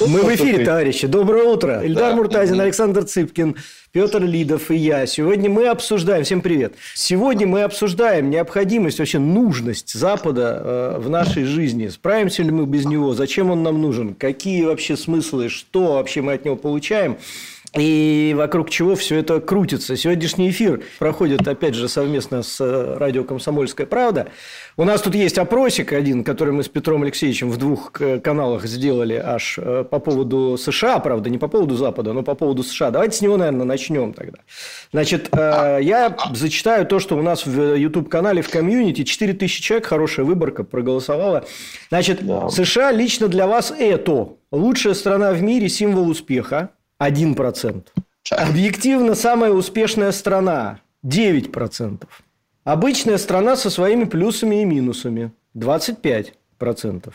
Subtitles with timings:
[0.00, 1.06] Мы в эфире, товарищи.
[1.08, 1.82] Доброе утро.
[1.84, 3.56] Ильдар Муртазин, Александр Цыпкин,
[3.90, 5.06] Петр Лидов и я.
[5.06, 6.22] Сегодня мы обсуждаем...
[6.22, 6.74] Всем привет.
[6.94, 11.88] Сегодня мы обсуждаем необходимость, вообще нужность Запада э, в нашей жизни.
[11.88, 13.12] Справимся ли мы без него?
[13.14, 14.14] Зачем он нам нужен?
[14.14, 15.48] Какие вообще смыслы?
[15.48, 17.18] Что вообще мы от него получаем?
[17.76, 19.96] И вокруг чего все это крутится.
[19.96, 24.28] Сегодняшний эфир проходит, опять же, совместно с э, радио «Комсомольская правда».
[24.78, 29.14] У нас тут есть опросик один, который мы с Петром Алексеевичем в двух каналах сделали
[29.14, 32.90] аж э, по поводу США, правда, не по поводу Запада, но по поводу США.
[32.90, 34.38] Давайте с него, наверное, начнем тогда.
[34.92, 40.24] Значит, э, я зачитаю то, что у нас в YouTube-канале в комьюнити 4000 человек, хорошая
[40.24, 41.44] выборка, проголосовала.
[41.90, 42.20] Значит.
[42.50, 46.70] США лично для вас это лучшая страна в мире, символ успеха.
[47.00, 47.86] 1%.
[48.30, 52.06] Объективно самая успешная страна 9%.
[52.64, 56.32] Обычная страна со своими плюсами и минусами 25%.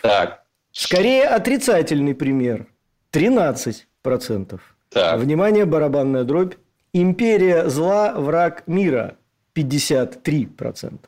[0.02, 0.44] Так.
[0.72, 2.68] Скорее отрицательный пример
[3.12, 4.60] 13%.
[4.90, 5.20] Так.
[5.20, 6.56] Внимание, барабанная дробь.
[6.94, 9.18] Империя зла, враг мира
[9.56, 11.00] 53%.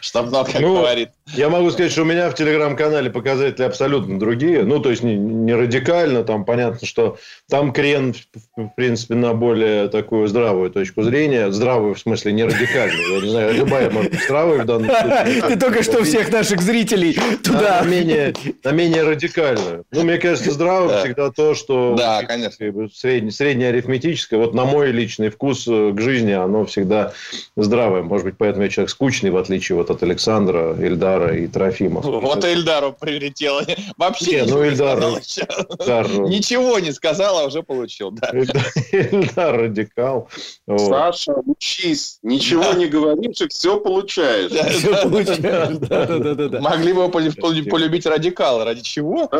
[0.00, 1.10] Что много ну, говорит.
[1.34, 4.64] Я могу сказать, что у меня в телеграм-канале показатели абсолютно другие.
[4.64, 6.24] Ну, то есть, не, не радикально.
[6.24, 8.14] Там понятно, что там крен,
[8.56, 11.50] в принципе, на более такую здравую точку зрения.
[11.50, 13.16] Здравую, в смысле, не радикальную.
[13.16, 15.42] Я не знаю, любая может быть здравая в данном случае.
[15.48, 17.82] Ты только что всех наших зрителей туда...
[17.82, 19.84] На менее, на менее радикальную.
[19.90, 21.94] Ну, мне кажется, здравым всегда то, что...
[21.96, 22.66] Да, конечно.
[22.92, 24.40] Средне, среднее арифметическое.
[24.40, 27.12] Вот на мой личный вкус э, к жизни, оно всегда
[27.56, 28.02] здравое.
[28.02, 32.00] Может быть, поэтому я человек скучный, в отличие вот от Александра, Ильдара и Трофима.
[32.00, 33.62] Вот Ильдару прилетело.
[33.96, 35.16] Вообще не, ну, Ильдар, не
[35.80, 38.10] Ильдар, Ничего не сказал, а уже получил.
[38.12, 38.30] Да.
[38.92, 40.28] Ильдар радикал.
[40.66, 42.18] Саша, учись.
[42.22, 44.52] Ничего не говоришь, и все получаешь.
[44.52, 46.60] Все получаешь.
[46.60, 48.64] Могли бы полюбить радикала.
[48.64, 49.30] Ради чего?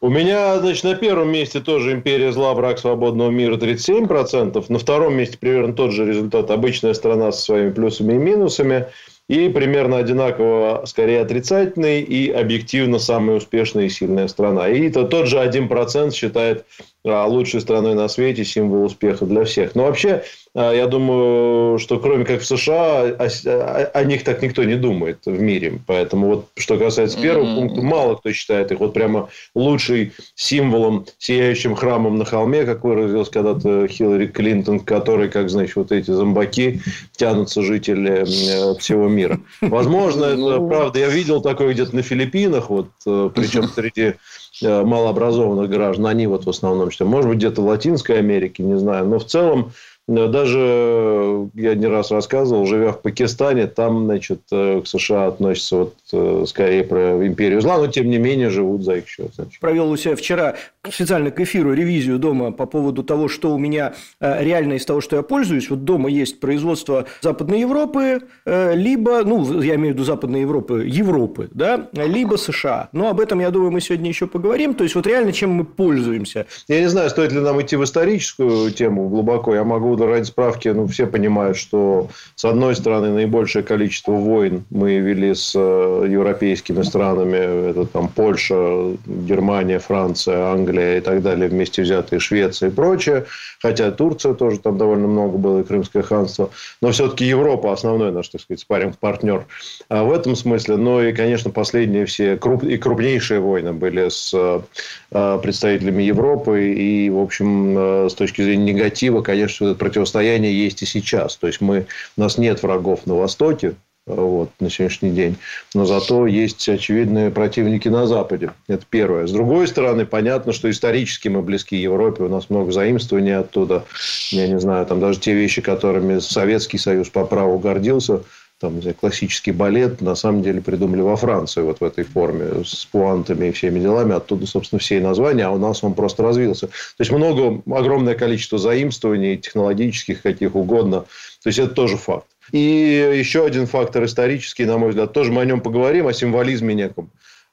[0.00, 4.64] У меня, значит, на первом месте тоже империя зла, брак свободного мира 37%.
[4.68, 6.50] На втором месте примерно тот же результат.
[6.50, 8.86] Обычная страна со своими плюсами и минусами.
[9.30, 14.68] И примерно одинаково, скорее, отрицательный и объективно самая успешная и сильная страна.
[14.68, 16.64] И это тот же 1% считает
[17.04, 19.74] лучшей страной на свете, символ успеха для всех.
[19.74, 20.22] Но вообще,
[20.54, 24.74] а, я думаю, что кроме как в США, о, о, о них так никто не
[24.74, 25.80] думает в мире.
[25.86, 27.56] Поэтому вот что касается первого mm-hmm.
[27.56, 33.30] пункта, мало кто считает их вот прямо лучший символом, сияющим храмом на холме, как выразилась
[33.30, 36.82] когда-то Хиллари Клинтон, который, как значит, вот эти зомбаки
[37.16, 39.40] тянутся жители э, всего мира.
[39.62, 40.68] Возможно, это ну.
[40.68, 40.98] правда.
[40.98, 44.14] Я видел такое где-то на Филиппинах, вот, э, причем среди э,
[44.62, 49.06] малообразованных граждан, они вот в основном, что, может быть, где-то в Латинской Америке, не знаю,
[49.06, 49.72] но в целом
[50.10, 55.76] даже э, я не раз рассказывал, живя в Пакистане, там, значит, э, к США относятся
[55.76, 59.30] вот э, скорее про империю зла, но тем не менее живут за их счет.
[59.36, 59.60] Значит.
[59.60, 60.56] Провел у себя вчера
[60.90, 65.14] специально к эфиру ревизию дома по поводу того, что у меня реально из того, что
[65.14, 65.70] я пользуюсь.
[65.70, 71.48] Вот дома есть производство Западной Европы, либо, ну, я имею в виду Западной Европы, Европы,
[71.52, 72.88] да, либо США.
[72.92, 74.74] Но об этом, я думаю, мы сегодня еще поговорим.
[74.74, 76.46] То есть, вот реально чем мы пользуемся.
[76.66, 79.54] Я не знаю, стоит ли нам идти в историческую тему глубоко.
[79.54, 84.98] Я могу ради справки, ну, все понимают, что, с одной стороны, наибольшее количество войн мы
[84.98, 87.70] вели с э, европейскими странами.
[87.70, 93.26] Это там Польша, Германия, Франция, Англия и так далее, вместе взятые, Швеция и прочее.
[93.60, 96.50] Хотя Турция тоже там довольно много было, и Крымское ханство.
[96.80, 99.46] Но все-таки Европа основной наш, так сказать, спаринг партнер
[99.88, 100.76] а в этом смысле.
[100.76, 102.62] Ну, и, конечно, последние все круп...
[102.62, 106.72] и крупнейшие войны были с э, представителями Европы.
[106.72, 111.36] И, в общем, э, с точки зрения негатива, конечно, этот противостояние есть и сейчас.
[111.36, 113.74] То есть, мы, у нас нет врагов на Востоке,
[114.06, 115.36] вот, на сегодняшний день.
[115.74, 118.52] Но зато есть очевидные противники на Западе.
[118.68, 119.26] Это первое.
[119.26, 122.22] С другой стороны, понятно, что исторически мы близки Европе.
[122.22, 123.84] У нас много заимствований оттуда.
[124.30, 128.22] Я не знаю, там даже те вещи, которыми Советский Союз по праву гордился,
[128.60, 132.62] там, не знаю, классический балет, на самом деле придумали во Франции вот в этой форме,
[132.62, 134.14] с пуантами и всеми делами.
[134.14, 136.66] Оттуда, собственно, все и названия, а у нас он просто развился.
[136.66, 141.06] То есть, много, огромное количество заимствований, технологических, каких угодно.
[141.42, 142.26] То есть, это тоже факт.
[142.52, 146.74] И еще один фактор исторический, на мой взгляд, тоже мы о нем поговорим, о символизме
[146.74, 147.10] неком.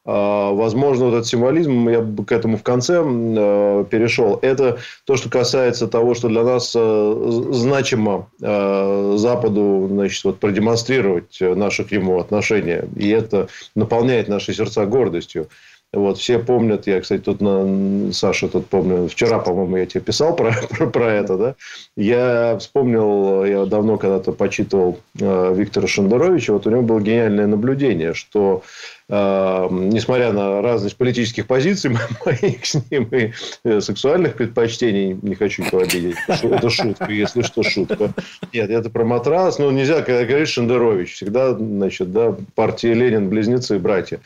[0.09, 5.17] А, возможно, вот этот символизм, я бы к этому в конце э, перешел, это то,
[5.17, 11.91] что касается того, что для нас э, значимо э, Западу значит, вот, продемонстрировать наши к
[11.91, 12.87] нему отношения.
[12.95, 15.49] И это наполняет наши сердца гордостью.
[15.93, 20.35] Вот, все помнят, я, кстати, тут на Саша тут помню, вчера, по-моему, я тебе писал
[20.35, 21.55] про, про, про это, да.
[21.95, 28.13] Я вспомнил, я давно когда-то почитывал э, Виктора Шендеровича, вот у него было гениальное наблюдение,
[28.13, 28.63] что
[29.09, 31.91] несмотря на разность политических позиций
[32.25, 33.31] моих с ним и
[33.63, 38.13] э, сексуальных предпочтений, не хочу никого обидеть, это шутка, если что, шутка.
[38.51, 43.79] Нет, это про матрас, но нельзя, когда говоришь Шендерович, всегда, значит, да, партия Ленин, близнецы,
[43.79, 44.19] братья.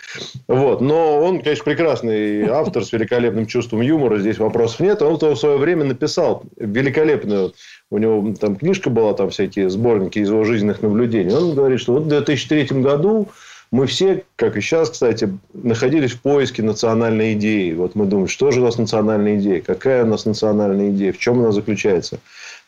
[0.48, 5.36] Вот, но он, конечно, прекрасный автор с великолепным чувством юмора, здесь вопросов нет, он в
[5.36, 7.54] свое время написал великолепную
[7.92, 11.34] у него там книжка была, там всякие сборники из его жизненных наблюдений.
[11.34, 13.28] Он говорит, что вот в 2003 году
[13.72, 17.74] мы все, как и сейчас, кстати, находились в поиске национальной идеи.
[17.74, 21.18] Вот мы думаем, что же у нас национальная идея, какая у нас национальная идея, в
[21.18, 22.20] чем она заключается.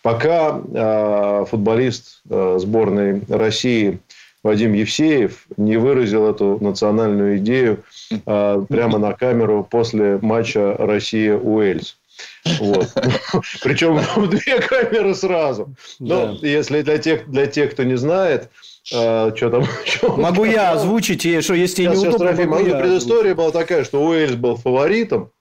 [0.01, 3.99] Пока э, футболист э, сборной России
[4.43, 11.97] Вадим Евсеев не выразил эту национальную идею э, прямо на камеру после матча Россия-Уэльс.
[12.59, 12.93] Вот.
[13.63, 15.73] Причем две камеры сразу.
[15.99, 18.49] Но если для тех, для тех, кто не знает,
[18.91, 19.63] а, что там?
[19.85, 23.83] Что могу я озвучить, и что если сейчас, не удобно, могу я предыстория была такая,
[23.83, 25.31] что Уэльс был фаворитом.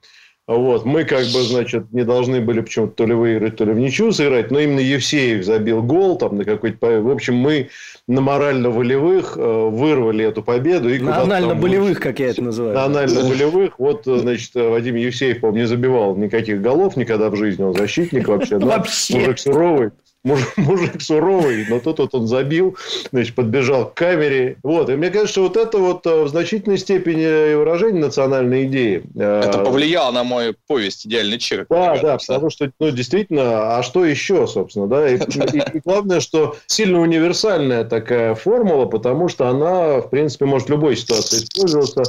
[0.49, 0.85] Вот.
[0.85, 4.11] Мы как бы, значит, не должны были почему-то то ли выиграть, то ли в ничью
[4.11, 7.01] сыграть, но именно Евсеев забил гол там на какой-то...
[7.01, 7.69] В общем, мы
[8.09, 10.93] на морально-волевых э, вырвали эту победу.
[10.93, 12.75] И на анально-болевых, как я это называю.
[12.75, 13.79] На анально-болевых.
[13.79, 17.63] Вот, э, значит, Вадим Евсеев, по не забивал никаких голов никогда в жизни.
[17.63, 18.59] Он защитник вообще.
[18.63, 19.19] Вообще.
[19.19, 19.91] Мужик суровый
[20.25, 22.77] мужик, мужик суровый, но тут вот он забил,
[23.11, 24.57] значит, подбежал к камере.
[24.63, 24.89] Вот.
[24.91, 29.03] И мне кажется, вот это вот э, в значительной степени выражение национальной идеи.
[29.15, 31.69] Э, это повлияло на мою повесть «Идеальный человек».
[31.69, 35.09] Да, да, потому что, ну, действительно, а что еще, собственно, да?
[35.09, 35.17] И,
[35.53, 40.71] и, и главное, что сильно универсальная такая формула, потому что она, в принципе, может в
[40.71, 42.03] любой ситуации использоваться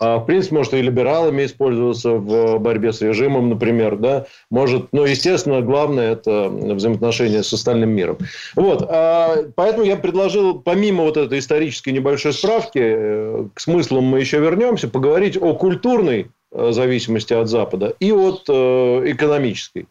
[0.00, 5.60] в принципе, может и либералами использоваться в борьбе с режимом, например, да, может, но, естественно,
[5.60, 8.16] главное это взаимоотношения с остальным миром.
[8.56, 14.20] Вот, а, поэтому я предложил, помимо вот этой исторической небольшой справки, э, к смыслам мы
[14.20, 18.52] еще вернемся, поговорить о культурной э, зависимости от Запада и от э,
[19.12, 19.86] экономической.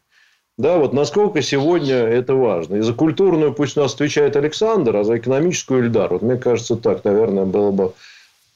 [0.58, 2.76] Да, вот насколько сегодня это важно.
[2.76, 6.12] И за культурную пусть у нас отвечает Александр, а за экономическую Ильдар.
[6.12, 7.94] Вот мне кажется, так, наверное, было бы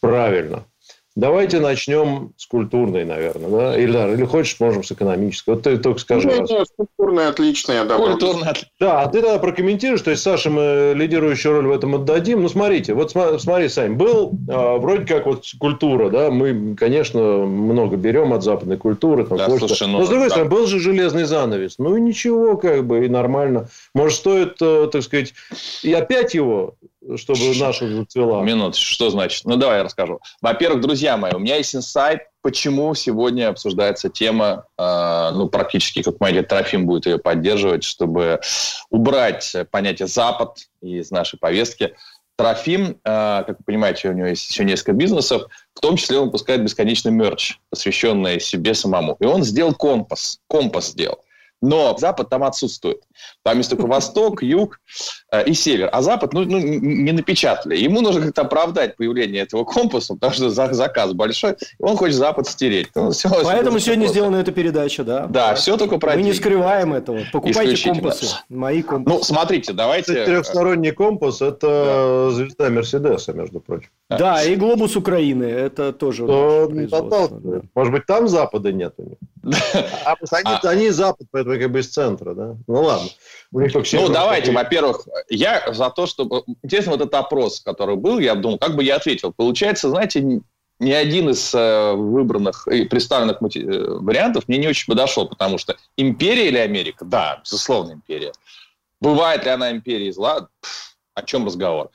[0.02, 0.66] правильно.
[1.15, 3.77] Давайте начнем с культурной, наверное, да?
[3.80, 5.51] Ильдар, или хочешь, можем с экономической.
[5.51, 6.27] Вот ты только скажи.
[6.27, 7.98] Нет, нет, культурная отличная, да.
[7.98, 12.42] Культурная Да, а ты тогда прокомментируешь, то есть Саше мы лидирующую роль в этом отдадим.
[12.42, 17.95] Ну, смотрите, вот смотри, Сань, был а, вроде как вот культура, да, мы, конечно, много
[17.95, 19.24] берем от западной культуры.
[19.25, 20.31] Там, да, слушай, ну, Но, с другой да.
[20.31, 21.75] стороны, был же железный занавес.
[21.77, 23.69] Ну, и ничего, как бы, и нормально.
[23.94, 25.36] Может, стоит, э, так сказать,
[25.83, 26.74] и опять его
[27.18, 28.42] чтобы наша зацвела.
[28.42, 29.46] Минут, что значит?
[29.46, 30.20] Ну, давай я расскажу.
[30.42, 36.20] Во-первых, друзья мои, у меня есть инсайт, почему сегодня обсуждается тема, э, ну, практически, как
[36.20, 38.40] моя Трофим будет ее поддерживать, чтобы
[38.90, 41.96] убрать понятие «Запад» из нашей повестки.
[42.36, 46.26] Трофим, э, как вы понимаете, у него есть еще несколько бизнесов, в том числе он
[46.26, 49.18] выпускает бесконечный мерч, посвященный себе самому.
[49.20, 51.20] И он сделал компас, компас сделал.
[51.63, 53.01] Но Запад там отсутствует.
[53.42, 54.82] Там есть только Восток, Юг
[55.32, 55.89] э, и Север.
[55.93, 57.77] А Запад ну, ну, не напечатали.
[57.77, 61.55] Ему нужно как-то оправдать появление этого компаса, потому что заказ большой.
[61.79, 62.89] Он хочет Запад стереть.
[62.96, 65.22] Ну, все, Поэтому все сегодня сделана эта передача, да?
[65.27, 65.55] Да, да.
[65.55, 67.22] все только про Мы не скрываем этого.
[67.32, 68.25] Покупайте компасы.
[68.50, 69.17] Мои компасы.
[69.17, 70.25] Ну, смотрите, давайте...
[70.25, 72.36] Трехсторонний компас– это да.
[72.36, 73.89] звезда Мерседеса, между прочим.
[74.10, 75.46] Да, и глобус Украины.
[75.46, 76.27] Это тоже...
[76.27, 77.62] То, да.
[77.74, 79.17] Может быть, там Запада нет у них?
[80.05, 80.70] А они, а...
[80.70, 82.55] они Запад, поэтому как бы из центра, да?
[82.67, 83.10] Ну ладно.
[83.51, 86.43] У них ну давайте, во-первых, я за то, чтобы...
[86.63, 89.31] Интересно, вот этот опрос, который был, я думал, как бы я ответил.
[89.31, 90.41] Получается, знаете,
[90.79, 95.75] ни один из э, выбранных и представленных э, вариантов мне не очень подошел, потому что
[95.98, 97.05] империя или Америка?
[97.05, 98.33] Да, безусловно, империя.
[99.00, 100.48] Бывает ли она империей зла?
[100.62, 101.91] Пфф, о чем разговор?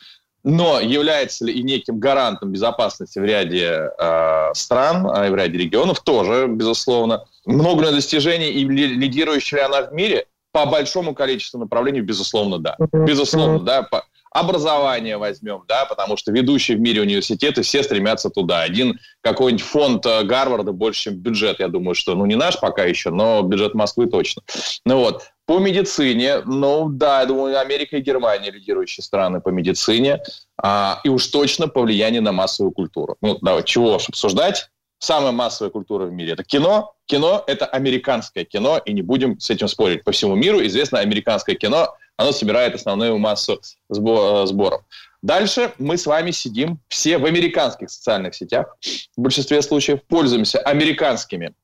[0.49, 6.01] Но является ли и неким гарантом безопасности в ряде э, стран, э, в ряде регионов,
[6.01, 7.25] тоже, безусловно.
[7.45, 10.25] Много ли достижений и лидирующая ли она в мире?
[10.51, 12.77] По большому количеству направлений, безусловно, да.
[12.93, 13.83] Безусловно, да.
[13.83, 14.07] По...
[14.31, 18.63] Образование возьмем, да, потому что ведущие в мире университеты все стремятся туда.
[18.63, 22.85] Один какой-нибудь фонд э, Гарварда больше, чем бюджет, я думаю, что, ну, не наш пока
[22.85, 24.41] еще, но бюджет Москвы точно.
[24.87, 30.21] Ну вот, По медицине, ну да, я думаю, Америка и Германия лидирующие страны по медицине.
[30.63, 33.17] А, и уж точно по влиянию на массовую культуру.
[33.23, 34.69] Ну, давай, чего уж обсуждать.
[34.99, 36.93] Самая массовая культура в мире– это кино.
[37.07, 40.05] Кино– это американское кино, и не будем с этим спорить.
[40.05, 44.83] По всему миру известно американское кино, оно собирает основную массу сборов.
[45.23, 48.77] Дальше мы с вами сидим все в американских социальных сетях,
[49.17, 51.55] в большинстве случаев, пользуемся американскими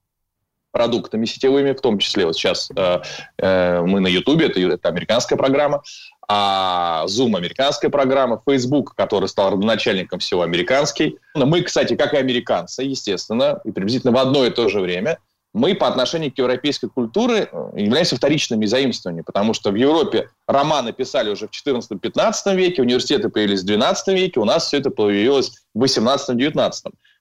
[0.74, 2.98] продуктами сетевыми, в том числе вот сейчас э,
[3.38, 5.82] э, мы на Ютубе, это, это американская программа,
[6.28, 11.16] а Zoom американская программа, Facebook, который стал родоначальником всего американский.
[11.34, 15.18] Мы, кстати, как и американцы, естественно, и приблизительно в одно и то же время,
[15.52, 20.92] мы по отношению к европейской культуре э, являемся вторичными заимствованиями, потому что в Европе романы
[20.92, 25.52] писали уже в 14-15 веке, университеты появились в 12 веке, у нас все это появилось
[25.72, 26.72] в 18-19.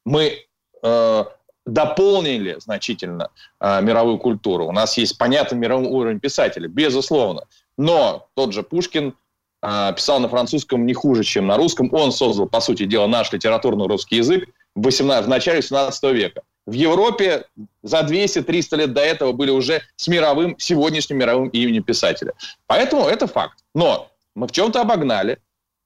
[0.05, 0.47] Мы
[0.81, 1.23] э,
[1.65, 3.29] дополнили значительно
[3.59, 4.67] э, мировую культуру.
[4.67, 7.43] У нас есть понятный мировой уровень писателей, безусловно.
[7.77, 9.15] Но тот же Пушкин
[9.61, 11.93] э, писал на французском не хуже, чем на русском.
[11.93, 16.41] Он создал, по сути дела, наш литературный русский язык в, 18, в начале 17 века.
[16.65, 17.45] В Европе
[17.81, 22.33] за 200-300 лет до этого были уже с мировым, сегодняшним мировым именем писателя.
[22.67, 23.59] Поэтому это факт.
[23.75, 25.39] Но мы в чем-то обогнали.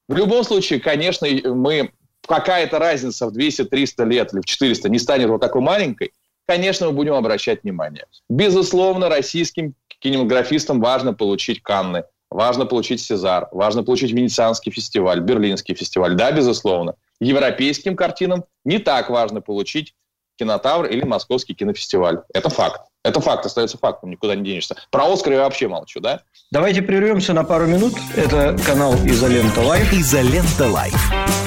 [0.07, 1.91] В любом случае, конечно, мы
[2.27, 6.11] какая-то разница в 200-300 лет или в 400 не станет вот такой маленькой,
[6.47, 8.05] конечно, мы будем обращать внимание.
[8.29, 16.15] Безусловно, российским кинематографистам важно получить Канны, важно получить Сезар, важно получить Венецианский фестиваль, Берлинский фестиваль.
[16.15, 16.95] Да, безусловно.
[17.19, 19.95] Европейским картинам не так важно получить
[20.37, 22.19] кинотавр или Московский кинофестиваль.
[22.33, 22.81] Это факт.
[23.03, 24.75] Это факт, остается фактом, никуда не денешься.
[24.91, 26.23] Про Оскар я вообще молчу, да?
[26.51, 27.93] Давайте прервемся на пару минут.
[28.15, 29.93] Это канал Изолента Live.
[29.93, 31.46] Изолента Live.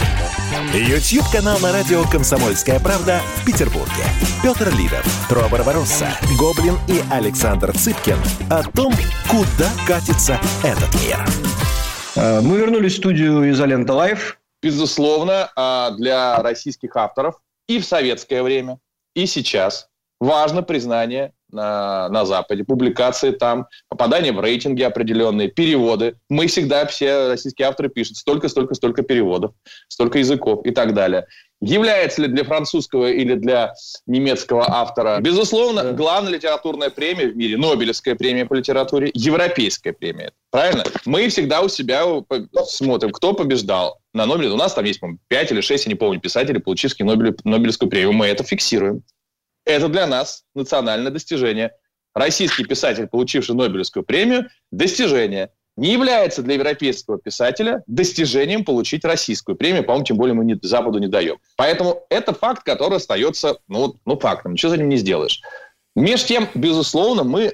[0.51, 4.03] YouTube-канал на радио «Комсомольская правда» в Петербурге.
[4.43, 8.17] Петр Лидов, Тро Барбаросса, Гоблин и Александр Цыпкин
[8.49, 8.93] о том,
[9.29, 11.25] куда катится этот мир.
[12.17, 14.39] А, мы вернулись в студию «Изолента Live».
[14.61, 17.35] Безусловно, а, для российских авторов
[17.67, 18.79] и в советское время,
[19.15, 19.87] и сейчас
[20.19, 26.15] важно признание на, на Западе, публикации там, попадание в рейтинги определенные, переводы.
[26.29, 29.51] Мы всегда, все российские авторы пишут столько, столько, столько переводов,
[29.87, 31.25] столько языков и так далее.
[31.63, 33.73] Является ли для французского или для
[34.07, 35.19] немецкого автора?
[35.21, 35.91] Безусловно, да.
[35.91, 40.31] главная литературная премия в мире, Нобелевская премия по литературе, европейская премия.
[40.49, 40.83] Правильно?
[41.05, 42.03] Мы всегда у себя
[42.65, 44.49] смотрим, кто побеждал на Нобеле.
[44.49, 48.13] У нас там есть, по-моему, 5 или 6, я не помню, писателей, получивших Нобелевскую премию.
[48.13, 49.03] Мы это фиксируем.
[49.65, 51.71] Это для нас национальное достижение.
[52.13, 55.51] Российский писатель, получивший Нобелевскую премию, достижение.
[55.77, 60.99] Не является для европейского писателя достижением получить российскую премию, по-моему, тем более мы не, Западу
[60.99, 61.37] не даем.
[61.55, 65.41] Поэтому это факт, который остается ну, ну, фактом, ничего за ним не сделаешь.
[65.95, 67.53] Между тем, безусловно, мы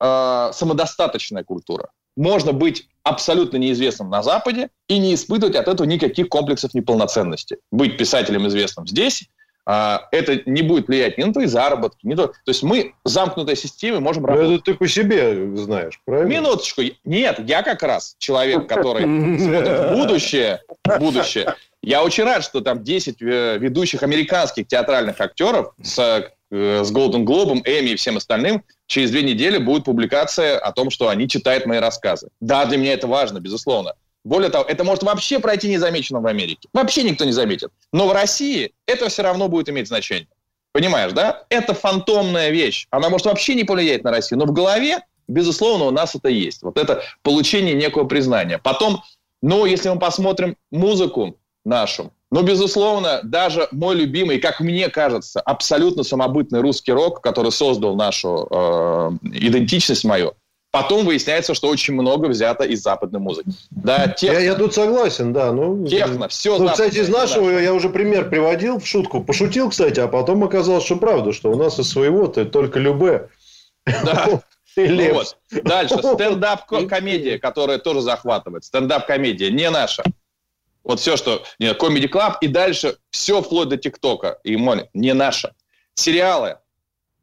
[0.00, 1.90] э, самодостаточная культура.
[2.16, 7.58] Можно быть абсолютно неизвестным на Западе и не испытывать от этого никаких комплексов неполноценности.
[7.70, 9.28] Быть писателем известным здесь
[9.66, 12.28] это не будет влиять ни на твои заработки, ни на...
[12.28, 14.60] То есть мы замкнутой системе можем Но работать.
[14.60, 16.28] это ты по себе знаешь, правильно?
[16.28, 16.82] Минуточку.
[17.04, 20.60] Нет, я как раз человек, который в будущее,
[20.98, 21.54] будущее.
[21.82, 27.24] Я очень рад, что там 10 э, ведущих американских театральных актеров с, э, с Golden
[27.24, 31.66] Globe, Эми и всем остальным через две недели будет публикация о том, что они читают
[31.66, 32.28] мои рассказы.
[32.40, 33.94] Да, для меня это важно, безусловно.
[34.26, 36.68] Более того, это может вообще пройти незамеченным в Америке.
[36.72, 37.70] Вообще никто не заметит.
[37.92, 40.26] Но в России это все равно будет иметь значение.
[40.72, 41.44] Понимаешь, да?
[41.48, 42.88] Это фантомная вещь.
[42.90, 44.40] Она может вообще не повлиять на Россию.
[44.40, 46.64] Но в голове, безусловно, у нас это есть.
[46.64, 48.58] Вот это получение некого признания.
[48.58, 49.04] Потом,
[49.42, 56.02] ну, если мы посмотрим музыку нашу, ну, безусловно, даже мой любимый, как мне кажется, абсолютно
[56.02, 60.34] самобытный русский рок, который создал нашу э, идентичность мою,
[60.70, 63.48] Потом выясняется, что очень много взято из западной музыки.
[63.70, 64.38] Да, техно.
[64.38, 65.52] Я, я тут согласен, да.
[65.52, 66.58] Ну, техно, все.
[66.58, 67.60] Ну, кстати, из нашего да.
[67.60, 69.22] я уже пример приводил в шутку.
[69.22, 73.30] Пошутил, кстати, а потом оказалось, что правда, что у нас из своего-то только любе.
[73.86, 74.26] Да.
[74.28, 74.42] Ну
[75.14, 75.36] вот.
[75.50, 75.96] Дальше.
[76.14, 78.64] Стендап-комедия, которая тоже захватывает.
[78.64, 80.02] Стендап-комедия не наша.
[80.84, 81.42] Вот все, что...
[81.58, 84.38] Нет, Comedy Club и дальше все вплоть до ТикТока.
[84.44, 84.56] И
[84.92, 85.54] не наша.
[85.94, 86.58] Сериалы.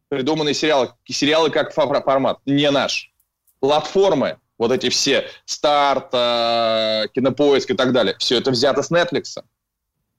[0.10, 0.92] Придуманные сериалы.
[1.06, 2.40] Сериалы как формат.
[2.46, 3.13] Не наш
[3.64, 9.42] платформы, вот эти все, старт, э, кинопоиск и так далее, все это взято с Netflix.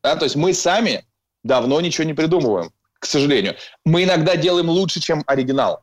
[0.02, 0.16] Да?
[0.16, 1.04] То есть мы сами
[1.42, 3.54] давно ничего не придумываем, к сожалению.
[3.84, 5.82] Мы иногда делаем лучше, чем оригинал.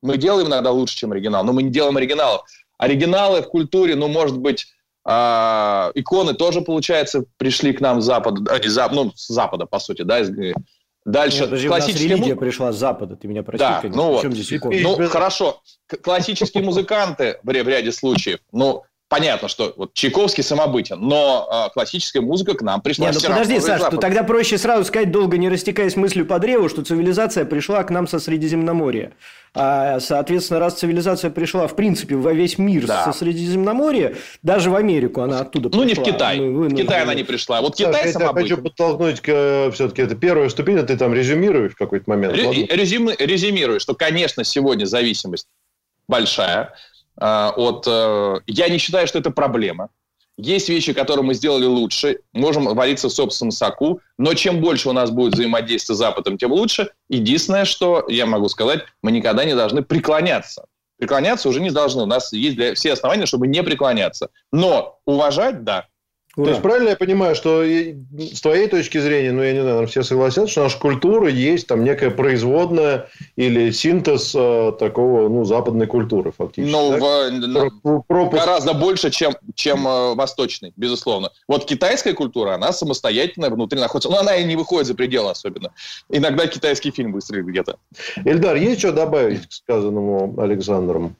[0.00, 2.46] Мы делаем иногда лучше, чем оригинал, но мы не делаем оригиналов.
[2.78, 4.66] Оригиналы в культуре, ну, может быть,
[5.04, 5.10] э,
[5.96, 10.00] иконы тоже, получается, пришли к нам с запада, э, зап, ну, с запада, по сути,
[10.00, 10.30] да, из,
[11.06, 12.40] Дальше Нет, классическая религия му...
[12.40, 14.02] пришла с Запада, ты меня прости, да, конечно.
[14.02, 14.32] Ну, вот.
[14.32, 14.76] здесь икона?
[14.80, 15.62] Ну, хорошо.
[16.02, 22.54] Классические музыканты в ряде случаев, ну, понятно, что вот Чайковский самобытен, но э, классическая музыка
[22.54, 23.06] к нам пришла.
[23.06, 26.68] Нет, ну подожди, Саш, то тогда проще сразу сказать, долго не растекаясь мыслью по древу,
[26.68, 29.12] что цивилизация пришла к нам со Средиземноморья.
[29.52, 33.04] А, соответственно, раз цивилизация пришла, в принципе, во весь мир да.
[33.04, 35.82] со Средиземноморья, даже в Америку она оттуда пришла.
[35.82, 36.38] Ну, не в Китай.
[36.38, 37.60] Мы в Китай она не пришла.
[37.60, 38.46] Вот Саша, Китай самобытен.
[38.46, 42.34] Я хочу подтолкнуть к, все-таки, это первая ступень, а ты там резюмируешь в какой-то момент.
[42.34, 45.48] Ре- резюми, резюмирую, что, конечно, сегодня зависимость
[46.06, 46.74] большая
[47.16, 47.84] от...
[47.86, 49.88] Э, я не считаю, что это проблема.
[50.36, 54.92] Есть вещи, которые мы сделали лучше, можем вариться в собственном соку, но чем больше у
[54.92, 56.90] нас будет взаимодействия с Западом, тем лучше.
[57.10, 60.64] Единственное, что я могу сказать, мы никогда не должны преклоняться.
[60.98, 62.02] Преклоняться уже не должны.
[62.02, 64.30] У нас есть для, все основания, чтобы не преклоняться.
[64.50, 65.88] Но уважать– да.
[66.36, 66.44] Ура.
[66.44, 70.04] То есть правильно я понимаю, что с твоей точки зрения, ну я не знаю, все
[70.04, 76.30] согласятся, что наша культура есть там некая производная или синтез э, такого, ну, западной культуры
[76.30, 76.70] фактически.
[76.70, 77.30] Ну, в,
[77.82, 78.44] ну, Пропуск...
[78.44, 81.30] гораздо больше, чем, чем э, восточной, безусловно.
[81.48, 85.72] Вот китайская культура, она самостоятельная внутри находится, но она и не выходит за пределы особенно.
[86.08, 87.76] Иногда китайский фильм выстрелит где-то.
[88.24, 91.16] Эльдар, есть что добавить к сказанному Александром?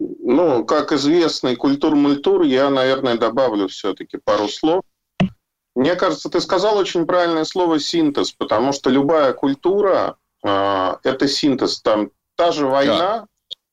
[0.00, 4.82] Ну, как известный культур-мультур, я, наверное, добавлю все-таки пару слов.
[5.74, 11.82] Мне кажется, ты сказал очень правильное слово «синтез», потому что любая культура э,– это синтез.
[11.82, 13.26] Там та же война, да.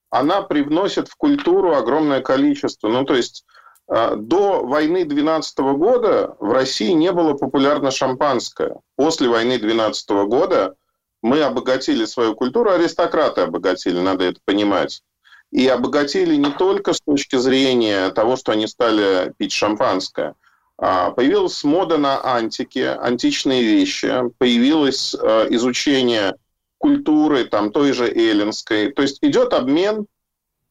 [0.10, 2.90] она привносит в культуру огромное количество.
[2.90, 3.46] Ну, то есть
[3.90, 8.76] э, до войны 12 года в России не было популярно шампанское.
[8.98, 10.76] После войны 12 года
[11.22, 15.04] мы обогатили свою культуру, аристократы обогатили, надо это понимать
[15.52, 20.36] и обогатили не только с точки зрения того, что они стали пить шампанское.
[20.78, 26.36] А, появилась мода на антики, античные вещи, появилось э, изучение
[26.78, 28.92] культуры, там, той же эллинской.
[28.92, 30.06] То есть идет обмен,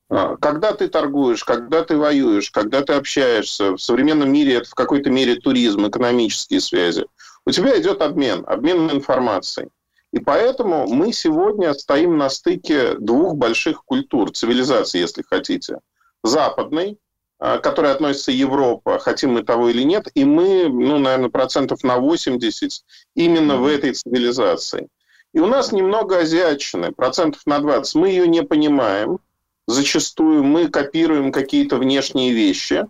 [0.09, 3.73] а, когда ты торгуешь, когда ты воюешь, когда ты общаешься.
[3.73, 7.07] В современном мире это в какой-то мере туризм, экономические связи.
[7.45, 9.69] У тебя идет обмен, обмен информацией.
[10.13, 15.81] И поэтому мы сегодня стоим на стыке двух больших культур, цивилизаций, если хотите.
[16.23, 16.99] Западной,
[17.39, 21.85] а, к которой относится Европа, хотим мы того или нет, и мы, ну, наверное, процентов
[21.85, 22.83] на 80
[23.15, 24.89] именно в этой цивилизации.
[25.35, 27.95] И у нас немного азиатчины, процентов на 20.
[27.97, 29.19] Мы ее не понимаем.
[29.67, 32.87] Зачастую мы копируем какие-то внешние вещи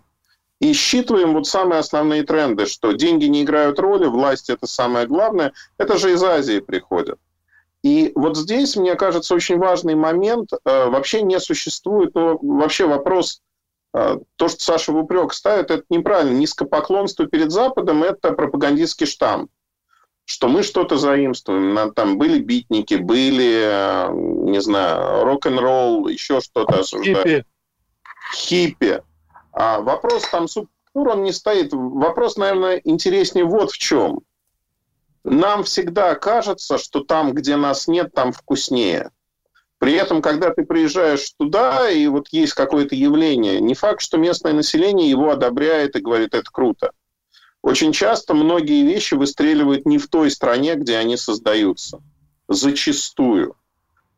[0.59, 5.53] и считываем вот самые основные тренды, что деньги не играют роли, власть это самое главное.
[5.77, 7.19] Это же из Азии приходят.
[7.83, 10.51] И вот здесь, мне кажется, очень важный момент.
[10.65, 13.41] Э, вообще не существует, ну, вообще вопрос,
[13.93, 16.35] э, то, что Саша в упрек ставит, это неправильно.
[16.35, 19.51] Низкопоклонство перед Западом– это пропагандистский штамп
[20.29, 21.93] что мы что-то заимствуем.
[21.93, 27.23] Там были битники, были, э, не знаю, рок-н-ролл, еще что-то осуждают.
[27.23, 27.45] Хиппи.
[28.35, 29.01] Хиппи.
[29.59, 31.73] А вопрос там субкультур, он не стоит.
[31.73, 34.19] Вопрос, наверное, интереснее вот в чем.
[35.23, 39.09] Нам всегда кажется, что там, где нас нет, там вкуснее.
[39.79, 44.53] При этом, когда ты приезжаешь туда, и вот есть какое-то явление, не факт, что местное
[44.53, 46.91] население его одобряет и говорит, это круто.
[47.63, 51.99] Очень часто многие вещи выстреливают не в той стране, где они создаются.
[52.47, 53.55] Зачастую.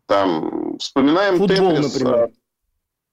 [0.05, 1.93] Там, вспоминаем футбол, Тетрис.
[1.93, 2.29] Например.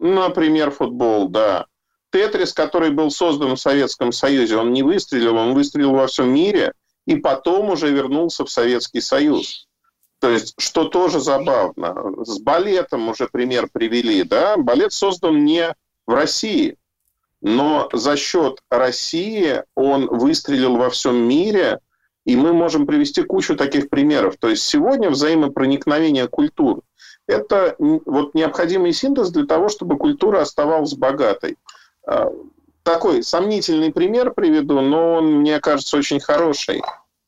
[0.01, 1.67] Например, футбол, да.
[2.17, 6.73] Тетрис, который был создан в Советском Союзе, он не выстрелил, он выстрелил во всем мире,
[7.05, 9.69] и потом уже вернулся в Советский Союз.
[10.19, 15.75] То есть, что тоже забавно, с балетом уже пример привели, да, балет создан не
[16.07, 16.79] в России,
[17.43, 21.81] но за счет России он выстрелил во всем мире,
[22.25, 24.37] и мы можем привести кучу таких примеров.
[24.39, 26.83] То есть сегодня взаимопроникновение культур
[27.27, 31.57] это вот необходимый синтез для того, чтобы культура оставалась богатой.
[32.07, 32.31] А,
[32.83, 36.83] такой сомнительный пример приведу, но он, мне кажется, очень хороший.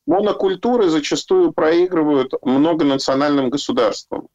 [0.07, 4.29] Монокультуры зачастую проигрывают многонациональным государствам.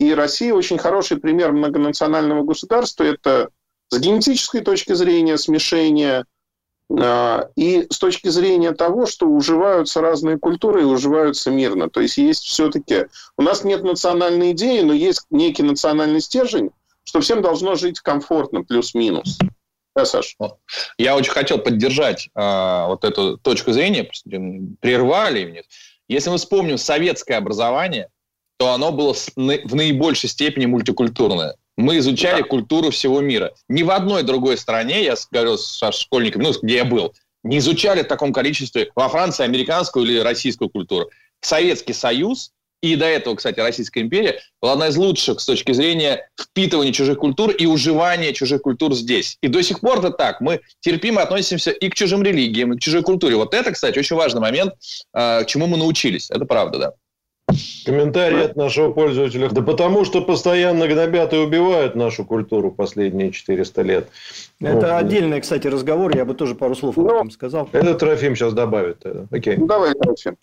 [0.00, 3.04] И Россия очень хороший пример многонационального государства.
[3.04, 3.50] Это
[3.88, 6.24] с генетической точки зрения смешение
[6.90, 11.88] а, и с точки зрения того, что уживаются разные культуры и уживаются мирно.
[11.88, 13.06] То есть есть все-таки...
[13.36, 16.70] У нас нет национальной идеи, но есть некий национальный стержень,
[17.04, 19.38] что всем должно жить комфортно, плюс-минус.
[19.96, 20.36] Да, Саш?
[20.98, 24.08] Я очень хотел поддержать э, вот эту точку зрения,
[24.80, 25.62] прервали мне.
[26.06, 28.10] Если мы вспомним советское образование,
[28.58, 31.56] то оно было в наибольшей степени мультикультурное.
[31.78, 32.48] Мы изучали да.
[32.48, 33.54] культуру всего мира.
[33.68, 38.02] Ни в одной другой стране, я говорю с школьниками, ну, где я был, не изучали
[38.02, 41.10] в таком количестве во Франции американскую или российскую культуру.
[41.40, 46.28] Советский Союз и до этого, кстати, Российская империя была одна из лучших с точки зрения
[46.38, 49.38] впитывания чужих культур и уживания чужих культур здесь.
[49.40, 50.40] И до сих пор это так.
[50.40, 53.36] Мы терпимо относимся и к чужим религиям, и к чужой культуре.
[53.36, 54.74] Вот это, кстати, очень важный момент,
[55.12, 56.30] а, чему мы научились.
[56.30, 56.92] Это правда, да.
[57.84, 59.48] Комментарий от нашего пользователя.
[59.48, 64.08] Да потому что постоянно гнобят и убивают нашу культуру последние 400 лет.
[64.60, 64.84] Это вот.
[64.84, 66.16] отдельный, кстати, разговор.
[66.16, 67.68] Я бы тоже пару слов об этом сказал.
[67.72, 69.04] Это Трофим сейчас добавит.
[69.30, 69.56] Окей.
[69.56, 70.36] Ну, давай, Трофим.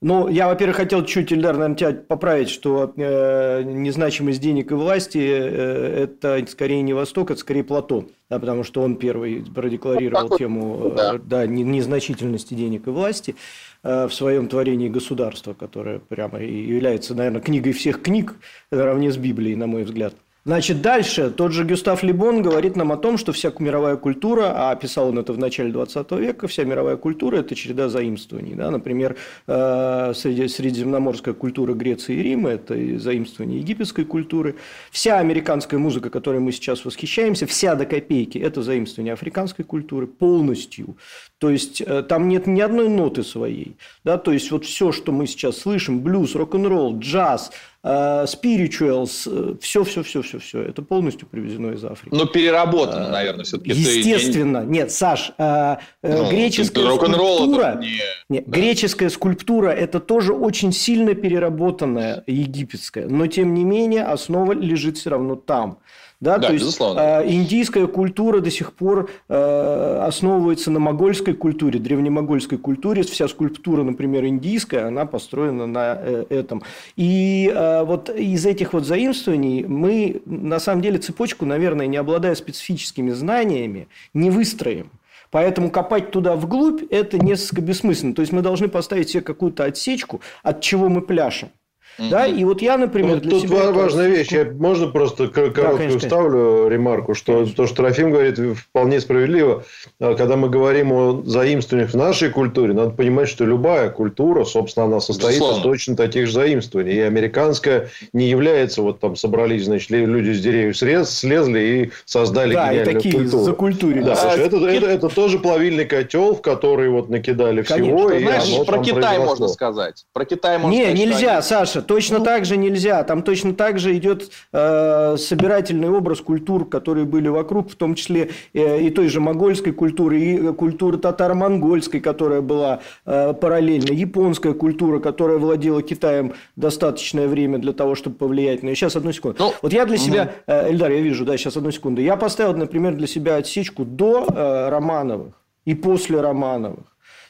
[0.00, 5.18] Ну, я, во-первых, хотел чуть, Ильдар, наверное, тебя поправить, что э, незначимость денег и власти
[5.18, 10.38] э, это скорее не Восток, это скорее Платон, да, потому что он первый продекларировал вот
[10.38, 11.14] тему да.
[11.16, 13.34] Э, да, незначительности денег и власти
[13.82, 18.36] э, в своем творении государства, которое прямо и является, наверное, книгой всех книг
[18.70, 20.14] наравне с Библией, на мой взгляд.
[20.48, 24.70] Значит, дальше тот же Гюстав Либон говорит нам о том, что вся мировая культура, а
[24.70, 28.54] описал он это в начале 20 века, вся мировая культура– это череда заимствований.
[28.54, 28.70] Да?
[28.70, 29.14] Например,
[29.46, 34.54] э, средиземноморская культура Греции и Рима– это заимствование египетской культуры.
[34.90, 40.96] Вся американская музыка, которой мы сейчас восхищаемся, вся до копейки– это заимствование африканской культуры полностью.
[41.36, 43.76] То есть, э, там нет ни одной ноты своей.
[44.02, 44.16] Да?
[44.16, 47.52] То есть, вот все, что мы сейчас слышим– блюз, рок-н-ролл, джаз–
[47.84, 52.12] Э, spirituals, э, все, все, все, все, все, это полностью привезено из Африки.
[52.12, 53.70] Но переработано, а, наверное, все-таки.
[53.70, 54.66] Естественно, ты...
[54.66, 58.00] нет, Саш, а, ну, греческая скульптура, не...
[58.28, 58.58] Нет, да.
[58.58, 65.10] греческая скульптура это тоже очень сильно переработанная египетская, но тем не менее основа лежит все
[65.10, 65.78] равно там.
[66.20, 71.78] Да, да, то есть э, индийская культура до сих пор э, основывается на могольской культуре,
[71.78, 73.04] древнемогольской культуре.
[73.04, 76.64] Вся скульптура, например, индийская, она построена на э, этом.
[76.96, 82.34] И э, вот из этих вот заимствований мы, на самом деле, цепочку, наверное, не обладая
[82.34, 84.90] специфическими знаниями, не выстроим.
[85.30, 88.14] Поэтому копать туда вглубь– это несколько бессмысленно.
[88.14, 91.50] То есть мы должны поставить себе какую-то отсечку, от чего мы пляшем.
[91.98, 92.10] Mm-hmm.
[92.10, 93.72] Да, и вот я, например, вот для тут себя...
[93.72, 94.16] важная это...
[94.16, 94.28] вещь.
[94.28, 97.56] Я, можно просто короткую да, вставлю ремарку, что конечно.
[97.56, 99.64] то, что Трофим говорит, вполне справедливо.
[100.00, 104.86] А когда мы говорим о заимствованиях в нашей культуре, надо понимать, что любая культура, собственно,
[104.86, 105.58] она состоит Безусловно.
[105.58, 106.94] из точно таких же заимствований.
[106.94, 112.54] И американская не является, вот там собрались, значит, люди с деревьев срез, слезли и создали
[112.54, 113.42] да, гениальную и такие культуру.
[113.42, 117.98] За культуре, да, а, это, это, это тоже плавильный котел, в который вот накидали Конечно.
[117.98, 118.08] всего.
[118.08, 119.24] Знаешь, про Китай произошло.
[119.24, 120.04] можно сказать.
[120.12, 120.98] Про Китай можно не, сказать.
[120.98, 121.82] Не, нельзя, Саша.
[121.88, 123.02] Точно ну, так же нельзя.
[123.02, 128.30] Там точно так же идет э, собирательный образ культур, которые были вокруг, в том числе
[128.52, 135.00] э, и той же могольской культуры, и культуры татаро-монгольской, которая была э, параллельно, японская культура,
[135.00, 138.74] которая владела Китаем достаточное время для того, чтобы повлиять на.
[138.74, 139.38] Сейчас, одну секунду.
[139.38, 142.02] Ну, вот я для себя, э, Эльдар, я вижу, да, сейчас одну секунду.
[142.02, 146.84] Я поставил, например, для себя отсечку до э, Романовых и после Романовых.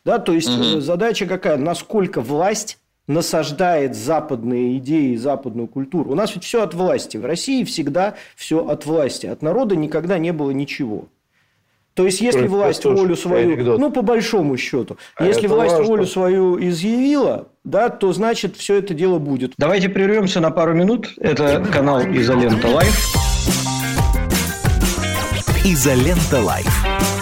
[0.05, 0.81] Да, то есть угу.
[0.81, 1.59] задача какая?
[1.59, 6.13] Насколько власть насаждает западные идеи, западную культуру.
[6.13, 7.17] У нас ведь все от власти.
[7.17, 9.27] В России всегда все от власти.
[9.27, 11.09] От народа никогда не было ничего.
[11.95, 13.81] То есть, если это власть волю свою, анекдот.
[13.81, 15.89] ну, по большому счету, а если власть важно.
[15.89, 19.55] волю свою изъявила, да, то значит, все это дело будет.
[19.59, 21.13] Давайте прервемся на пару минут.
[21.19, 23.17] Это канал Изолента Live.
[25.65, 27.18] Изолента Live.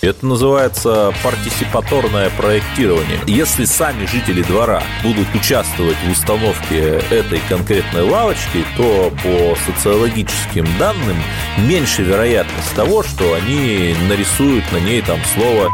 [0.00, 3.18] Это называется партисипаторное проектирование.
[3.26, 11.16] Если сами жители двора будут участвовать в установке этой конкретной лавочки, то по социологическим данным
[11.58, 15.68] меньше вероятность того, что они нарисуют на ней там слово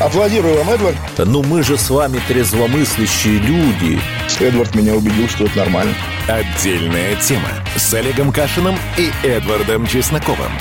[0.00, 0.96] Аплодирую вам, Эдвард.
[1.16, 3.98] Ну мы же с вами трезвомыслящие люди.
[4.38, 5.94] Эдвард меня убедил, что это нормально.
[6.28, 10.52] Отдельная тема с Олегом Кашиным и Эдвардом Чесноковым.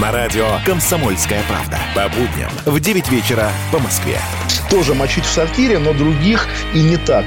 [0.00, 1.80] На радио «Комсомольская правда».
[1.96, 4.20] По будням в 9 вечера по Москве.
[4.70, 7.24] Тоже мочить в сортире, но других и не так.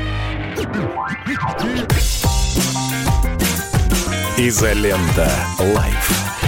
[4.37, 5.29] Изолента.
[5.59, 6.38] Live.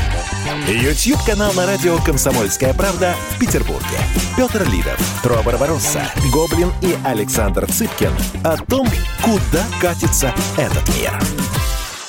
[0.67, 3.97] YouTube-канал на радио «Комсомольская правда» в Петербурге.
[4.37, 8.11] Петр Лидов, Тро Барбаросса, Гоблин и Александр Цыпкин
[8.43, 8.87] о том,
[9.23, 11.11] куда катится этот мир.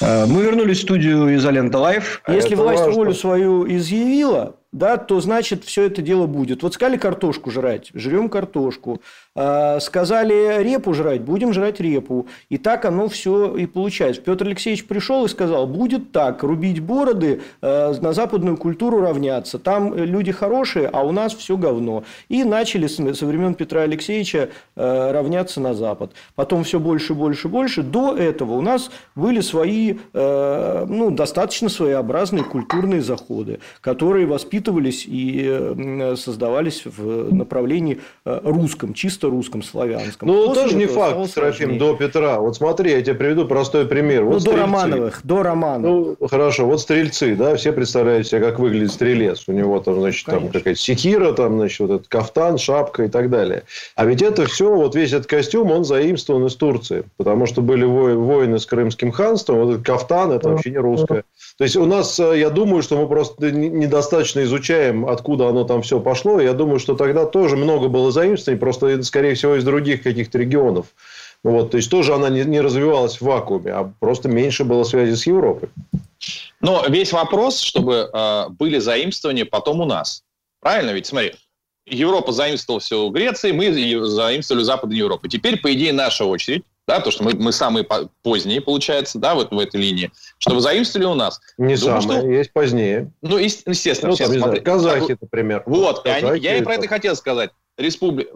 [0.00, 2.22] Э, Мы вернулись в студию «Изолента Live».
[2.28, 2.94] Если это власть важно.
[2.94, 6.62] волю свою изъявила, да, то значит все это дело будет.
[6.62, 9.00] Вот сказали картошку жрать, жрем картошку.
[9.35, 12.26] А, Сказали репу жрать, будем жрать репу.
[12.48, 14.20] И так оно все и получается.
[14.20, 19.58] Петр Алексеевич пришел и сказал, будет так, рубить бороды, э, на западную культуру равняться.
[19.58, 22.04] Там люди хорошие, а у нас все говно.
[22.28, 26.12] И начали со времен Петра Алексеевича э, равняться на Запад.
[26.35, 27.82] Потом все больше, больше, больше.
[27.82, 34.26] До этого у нас были свои, ну, достаточно своеобразные культурные заходы, которые
[34.66, 40.29] воспитывались и э, создавались в направлении э, русском, чисто русском, славянском.
[40.29, 41.79] Ну, После тоже не факт, Трофим, сложнее.
[41.79, 42.40] до Петра.
[42.40, 44.22] Вот смотри, я тебе приведу простой пример.
[44.22, 44.61] Ну, Вот до стрельцы.
[44.61, 46.16] Романовых, до Романовых.
[46.20, 49.44] Ну, хорошо, вот стрельцы, да, все представляют себе, как выглядит стрелец.
[49.48, 53.31] У него там, значит, там какая-то секира, там, значит, вот этот кафтан, шапка и так
[53.31, 53.62] далее.
[53.96, 57.05] А ведь это все, вот весь этот костюм, он заимствован из Турции.
[57.16, 61.25] Потому что были во- войны с Крымским ханством, вот этот кафтан, это вообще не русское.
[61.59, 64.51] То есть, у нас, э, я думаю, что мы просто не- недостаточно изучаем,
[65.06, 66.40] откуда оно там все пошло.
[66.40, 70.86] Я думаю, что тогда тоже много было заимствований, просто, скорее всего, из других каких-то регионов.
[71.44, 75.14] Вот, то есть, тоже она не, не развивалась в вакууме, а просто меньше было связи
[75.14, 75.70] с Европой.
[76.60, 80.22] Но весь вопрос, чтобы э, были заимствования потом у нас.
[80.60, 81.06] Правильно ведь?
[81.06, 81.34] Смотри,
[81.84, 83.72] Европа заимствовала все у Греции, мы
[84.06, 85.26] заимствовали Западную Европу.
[85.26, 86.62] Теперь, по идее, наша очередь,
[86.92, 90.61] да, то, что мы, мы самые по- поздние, получается, да, вот в этой линии, чтобы
[90.61, 91.40] заимствовали у нас.
[91.57, 93.11] Не Думаю, самое, что- есть позднее.
[93.22, 94.61] Ну, ес- естественно, Ну, там, смотри.
[94.61, 95.62] казахи, например.
[95.64, 97.50] Вот, и они- Казахи, я и про это хотел сказать.
[97.78, 98.28] Республи...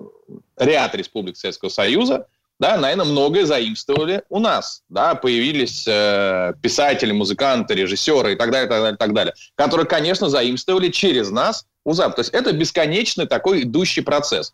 [0.57, 2.27] Ряд республик Советского Союза,
[2.59, 4.83] да, наверное, многое заимствовали у нас.
[4.88, 10.31] Да, появились э, писатели, музыканты, режиссеры и так далее, так далее, так далее, которые, конечно,
[10.31, 12.16] заимствовали через нас у Запада.
[12.16, 14.53] То есть это бесконечный такой идущий процесс.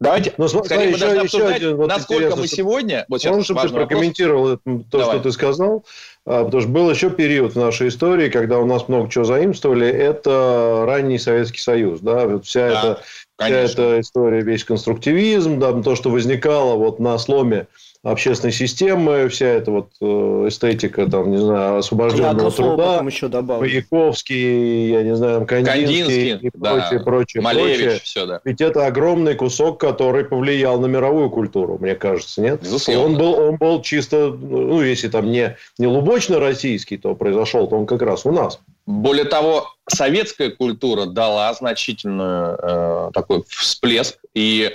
[0.00, 0.64] Давайте, Ну, скорее,
[0.96, 3.04] смотри, мы еще- еще один вот насколько мы сегодня...
[3.08, 3.88] Вот Можно, чтобы ты вопрос.
[3.88, 5.16] прокомментировал то, Давай.
[5.16, 5.84] что ты сказал?
[6.24, 9.88] А, Потому что был еще период в нашей истории, когда у нас много чего заимствовали.
[9.88, 11.98] Это ранний Советский Союз.
[12.00, 12.26] Да?
[12.28, 13.02] Вот вся, Да, эта,
[13.38, 13.48] вся
[13.82, 17.66] эта история, весь конструктивизм, да, то, что возникало вот на сломе
[18.10, 20.04] общественной системы, вся эта вот э,
[20.48, 22.92] эстетика, там, не знаю, освобожденного труда.
[22.92, 23.68] потом еще добавлю.
[23.68, 28.00] Маяковский, я не знаю, Кандинский, Кандинский, и да, прочее, прочее, Малевич, прочее.
[28.02, 28.40] все, да.
[28.44, 32.62] Ведь это огромный кусок, который повлиял на мировую культуру, мне кажется, нет?
[32.62, 33.00] Безусловно.
[33.00, 37.66] И он был, он был чисто, ну, если там не, не лубочно российский, то произошел,
[37.68, 38.60] то он как раз у нас.
[38.86, 44.16] Более того, советская культура дала значительную э, такой всплеск.
[44.34, 44.74] И,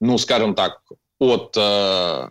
[0.00, 0.80] ну, скажем так,
[1.18, 2.28] от э,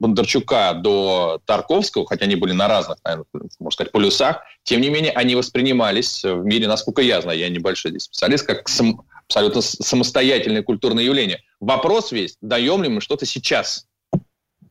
[0.00, 3.26] Бондарчука до Тарковского, хотя они были на разных, наверное,
[3.58, 7.90] можно сказать, полюсах, тем не менее, они воспринимались в мире, насколько я знаю, я небольшой
[7.90, 11.42] здесь специалист, как сам- абсолютно самостоятельное культурное явление.
[11.60, 13.86] Вопрос весь, даем ли мы что-то сейчас?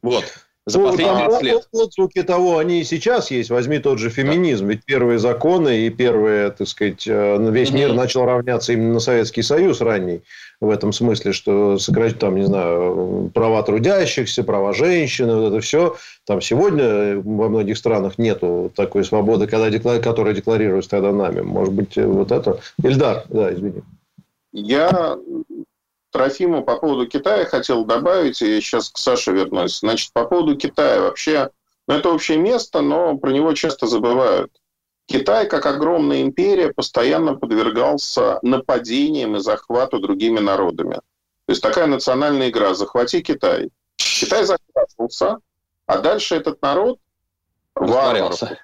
[0.01, 0.25] Вот.
[0.69, 1.67] За Ну, последние там 30 лет.
[1.73, 3.49] от- отзвуки того, они и сейчас есть.
[3.49, 4.67] Возьми тот же феминизм.
[4.67, 7.97] Ведь первые законы и первые, так сказать, э, весь мир Мгм.
[7.97, 10.21] начал равняться именно на Советский Союз ранний.
[10.61, 15.95] В этом смысле, что сократить там, не знаю, права трудящихся, права женщин, вот это все.
[16.25, 21.41] Там сегодня во многих странах нету такой свободы, когда которая декларируется тогда нами.
[21.41, 22.59] Может быть, э, вот это...
[22.83, 23.81] Ильдар, да, извини.
[24.51, 25.17] Я
[26.11, 29.79] Трофиму по поводу Китая хотел добавить, и сейчас к Саше вернусь.
[29.79, 31.49] Значит, по поводу Китая вообще,
[31.87, 34.51] ну, это общее место, но про него часто забывают.
[35.05, 40.95] Китай, как огромная империя, постоянно подвергался нападениям и захвату другими народами.
[40.95, 43.69] То есть такая национальная игра «Захвати Китай».
[43.97, 45.39] Китай захватывался,
[45.87, 46.99] а дальше этот народ
[47.79, 48.59] Растворялся.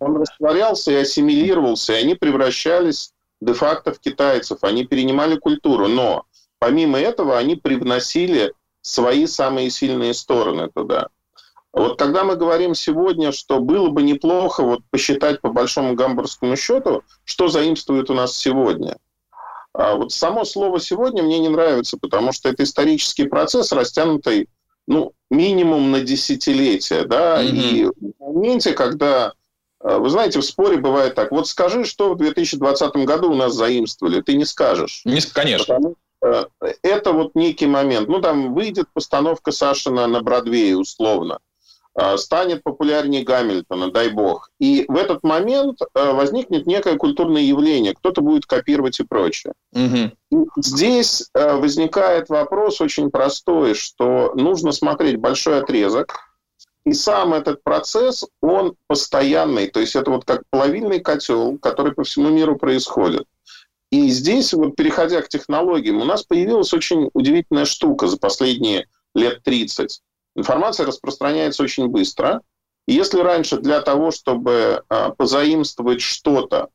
[0.00, 6.26] он растворялся и ассимилировался, и они превращались де-факто в китайцев, они перенимали культуру, но
[6.58, 11.08] помимо этого они привносили свои самые сильные стороны туда.
[11.72, 17.02] Вот когда мы говорим сегодня, что было бы неплохо вот посчитать по большому гамбургскому счету,
[17.24, 18.96] что заимствует у нас сегодня.
[19.74, 24.48] А вот само слово «сегодня» мне не нравится, потому что это исторический процесс, растянутый
[24.88, 27.04] ну, минимум на десятилетия.
[27.04, 27.40] Да?
[27.42, 27.54] Мгм.
[27.54, 29.34] И в моменте, когда
[29.84, 31.30] э, вы знаете, в споре бывает так.
[31.30, 34.22] Вот скажи, что в 2020 году у нас заимствовали.
[34.22, 35.02] Ты не скажешь.
[35.04, 35.74] Не- Конечно.
[35.76, 38.08] Потому это вот некий момент.
[38.08, 41.38] Ну, там выйдет постановка Сашина на Бродвее, условно.
[41.98, 44.50] Э, Станет популярнее Гамильтона, дай бог.
[44.60, 47.94] И в этот момент э, возникнет некое культурное явление.
[47.94, 49.52] Кто-то будет копировать и прочее.
[49.72, 50.12] Мгм.
[50.56, 56.20] Здесь э, возникает вопрос очень простой, что нужно смотреть большой отрезок
[56.84, 59.66] И сам этот процесс, он постоянный.
[59.66, 63.24] То есть это вот как плавильный котел, который по всему миру происходит.
[63.90, 69.42] И здесь, вот переходя к технологиям, у нас появилась очень удивительная штука за последние лет
[69.42, 70.02] 30.
[70.36, 72.42] Информация распространяется очень быстро.
[72.86, 76.68] Если раньше для того, чтобы а, позаимствовать что-то,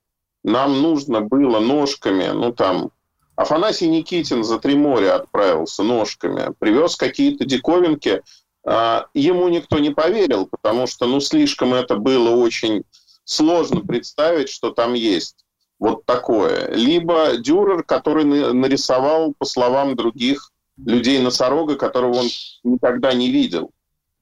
[0.43, 2.91] нам нужно было ножками, ну там,
[3.36, 8.21] Афанасий Никитин за три моря отправился ножками, привез какие-то диковинки,
[8.65, 12.84] а, ему никто не поверил, потому что, ну, слишком это было очень
[13.23, 15.43] сложно представить, что там есть
[15.84, 16.69] вот такое.
[16.72, 22.28] Либо Дюрер, который нарисовал, по словам других людей, носорога, которого он
[22.63, 23.72] никогда не видел.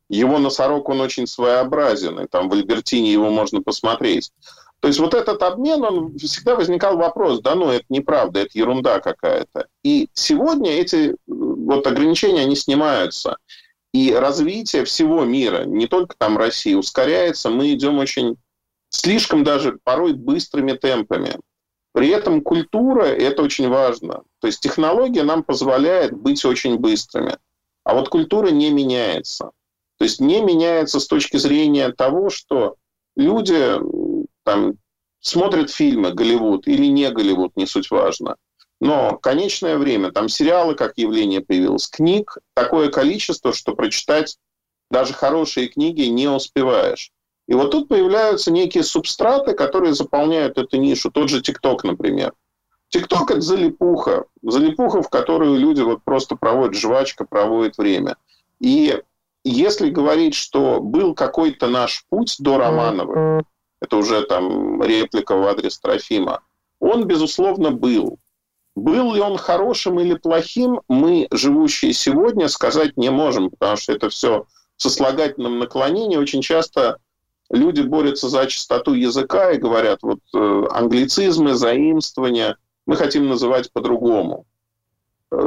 [0.10, 4.32] Его носорог, он очень своеобразен, и там в Альбертине его можно посмотреть.
[4.80, 9.00] То есть вот этот обмен, он всегда возникал вопрос, да ну это неправда, это ерунда
[9.00, 9.68] какая-то.
[9.84, 13.38] И сегодня эти вот ограничения, они снимаются.
[13.94, 17.52] И развитие всего мира, не только там России, ускоряется.
[17.52, 18.38] Мы идем очень
[18.90, 21.36] слишком даже порой быстрыми темпами.
[21.94, 24.24] При этом культура– это очень важно.
[24.40, 27.38] То есть технология нам позволяет быть очень быстрыми.
[27.84, 29.52] А вот культура не меняется.
[29.98, 32.76] То есть не меняется с точки зрения того, что
[33.16, 33.76] люди
[34.44, 34.76] там,
[35.20, 38.38] смотрят фильмы Голливуд или не Голливуд, не суть важно.
[38.80, 44.38] Но конечное время, там сериалы как явление появилось, книг такое количество, что прочитать
[44.90, 47.12] даже хорошие книги не успеваешь.
[47.52, 51.12] И вот тут появляются некие субстраты, которые заполняют эту нишу.
[51.12, 52.32] Тот же ТикТок, например.
[52.88, 54.24] ТикТок– это залипуха.
[54.42, 58.16] Залипуха, в которую люди вот просто проводят жвачка, проводят время.
[58.62, 58.98] И
[59.44, 63.44] если говорить, что был какой-то наш путь до Романова,
[63.82, 66.40] это уже там реплика в адрес Трофима,
[66.80, 68.18] он, безусловно, был.
[68.78, 74.08] Был ли он хорошим или плохим, мы, живущие сегодня, сказать не можем, потому что это
[74.08, 74.46] все
[74.78, 76.16] в сослагательном наклонении.
[76.16, 76.98] Очень часто
[77.52, 84.46] люди борются за чистоту языка и говорят, вот э, англицизмы, заимствования мы хотим называть по-другому.
[85.32, 85.38] Э,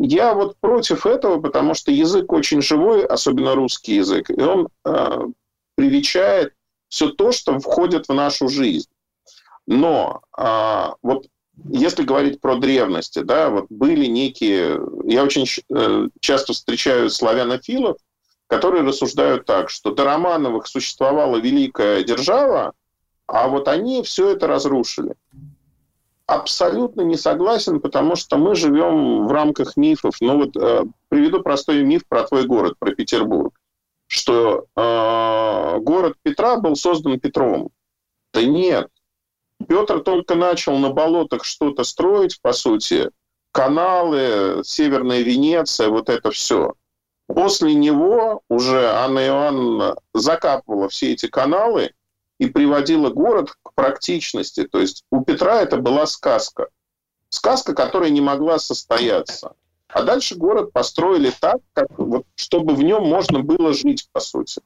[0.00, 5.18] я вот против этого, потому что язык очень живой, особенно русский язык, и он э,
[5.74, 6.54] привечает
[6.88, 8.88] все то, что входит в нашу жизнь.
[9.66, 11.26] Но э, вот
[11.68, 14.80] если говорить про древности, да, вот были некие...
[15.04, 17.98] Я очень э, часто встречаю славянофилов,
[18.50, 22.72] которые рассуждают так, что до Романовых существовала великая держава,
[23.28, 25.14] а вот они все это разрушили.
[26.26, 30.16] Абсолютно не согласен, потому что мы живем в рамках мифов.
[30.20, 33.54] Ну вот э, приведу простой миф про твой город, про Петербург,
[34.08, 37.70] что э, город Петра был создан Петром.
[38.34, 38.88] Да нет,
[39.68, 43.10] Петр только начал на болотах что-то строить, по сути,
[43.52, 46.74] каналы, Северная Венеция, вот это все.
[47.34, 51.92] После него уже Анна Иоанновна закапывала все эти каналы
[52.38, 54.64] и приводила город к практичности.
[54.64, 56.68] То есть у Петра это была сказка.
[57.28, 59.52] Сказка, которая не могла состояться.
[59.88, 64.60] А дальше город построили так, как, вот, чтобы в нем можно было жить, по сути.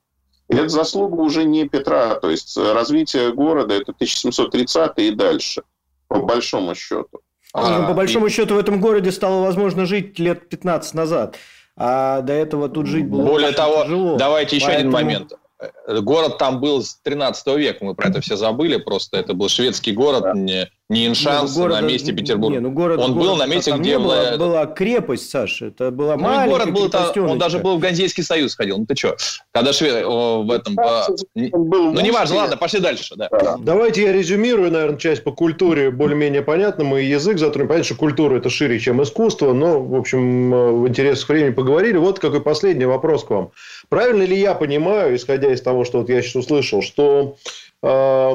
[0.49, 5.63] И это заслуга уже не Петра, то есть э, развитие города это 1730 и дальше,
[6.07, 7.21] по большому счету.
[7.55, 8.31] А, по большому и...
[8.31, 11.37] счету в этом городе стало возможно жить лет 15 назад.
[11.77, 14.17] А до этого тут жить было Более того, тяжело.
[14.17, 14.97] давайте еще Поэтому...
[14.97, 15.33] один момент.
[15.61, 19.49] Э, город там был с 13 века, мы про это все забыли, просто это был
[19.49, 20.33] шведский город, да.
[20.33, 22.57] не, не Иншанс, ну, на месте Петербурга.
[22.57, 23.99] Не, ну, город, он город, был на месте, где...
[23.99, 28.25] была, была крепость, Саша, это была ну, маленькая город был, Он даже был в Ганзейский
[28.25, 29.17] союз ходил, ну ты что?
[29.53, 30.05] Когда швед...
[30.05, 30.75] в этом...
[30.75, 31.07] По...
[31.35, 33.15] Ну, неважно, ладно, пошли дальше.
[33.17, 33.29] Да.
[33.61, 36.85] Давайте я резюмирую, наверное, часть по культуре более-менее понятно.
[36.85, 37.69] Мы язык затронем.
[37.69, 41.97] Понятно, что культура– это шире, чем искусство, но, в общем, э, в интересах времени поговорили.
[41.97, 43.51] Вот какой последний вопрос к вам.
[43.89, 47.37] Правильно ли я понимаю, исходя из того, что вот я сейчас услышал, что
[47.83, 48.31] э,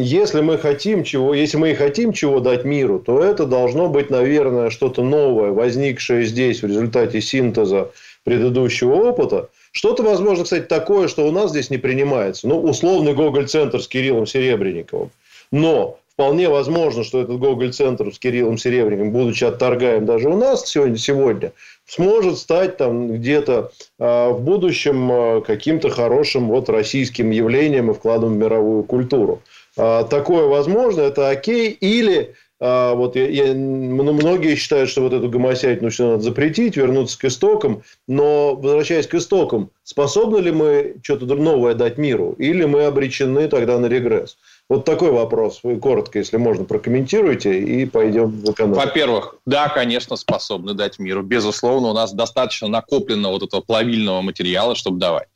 [0.00, 4.10] если мы хотим чего, если мы и хотим чего дать миру, то это должно быть,
[4.10, 7.90] наверное, что-то новое, возникшее здесь в результате синтеза
[8.24, 9.48] предыдущего опыта.
[9.72, 12.48] Что-то, возможно, кстати, такое, что у нас здесь не принимается.
[12.48, 15.10] Ну, условный Гоголь-центр с Кириллом Серебренниковым.
[15.52, 20.98] Но вполне возможно, что этот Гоголь-центр с Кириллом Серебренниковым, будучи отторгаем даже у нас сегодня,
[20.98, 21.52] сегодня
[21.86, 28.34] сможет стать там где-то э, в будущем э, каким-то хорошим вот российским явлением и вкладом
[28.34, 29.40] в мировую культуру.
[29.78, 31.70] Э, такое возможно, это окей.
[31.70, 37.18] Или вот я, я, ну, многие считают, что вот эту гомосятину все надо запретить, вернуться
[37.18, 37.82] к истокам.
[38.06, 42.34] Но, возвращаясь к истокам, способны ли мы что-то новое дать миру?
[42.36, 44.36] Или мы обречены тогда на регресс?
[44.70, 45.60] Вот такой вопрос.
[45.64, 48.78] Вы коротко, если можно, прокомментируйте и пойдем в экономику.
[48.78, 51.24] Во-первых, да, конечно, способны дать миру.
[51.24, 55.26] Безусловно, у нас достаточно накоплено вот этого плавильного материала, чтобы давать.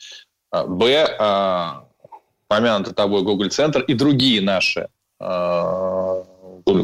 [0.53, 1.85] А, Б, а,
[2.47, 4.87] помянутый тобой Google Центр и другие наши
[5.19, 6.23] а,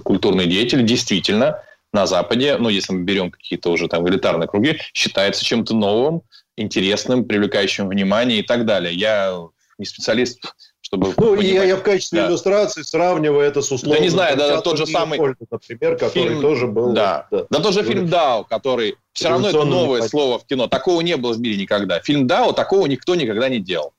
[0.03, 5.45] культурные деятели действительно на Западе, ну, если мы берем какие-то уже там элитарные круги, считается
[5.45, 6.23] чем-то новым,
[6.57, 8.93] интересным, привлекающим внимание и так далее.
[8.93, 9.41] Я
[9.79, 10.41] не специалист,
[10.81, 11.15] чтобы...
[11.17, 12.29] Ну, я, я в качестве да.
[12.29, 13.99] иллюстрации сравниваю это с условием...
[13.99, 15.19] Да не знаю, да, тот же самый...
[15.19, 16.93] например, который фильм, тоже был...
[16.93, 17.47] Да, да.
[17.49, 18.97] да тот же фильм «Дао», который...
[19.13, 20.69] Все равно это новое слово в кино.
[20.69, 22.01] Такого не было в мире никогда.
[22.01, 23.93] Фильм «Дао» такого никто никогда не делал.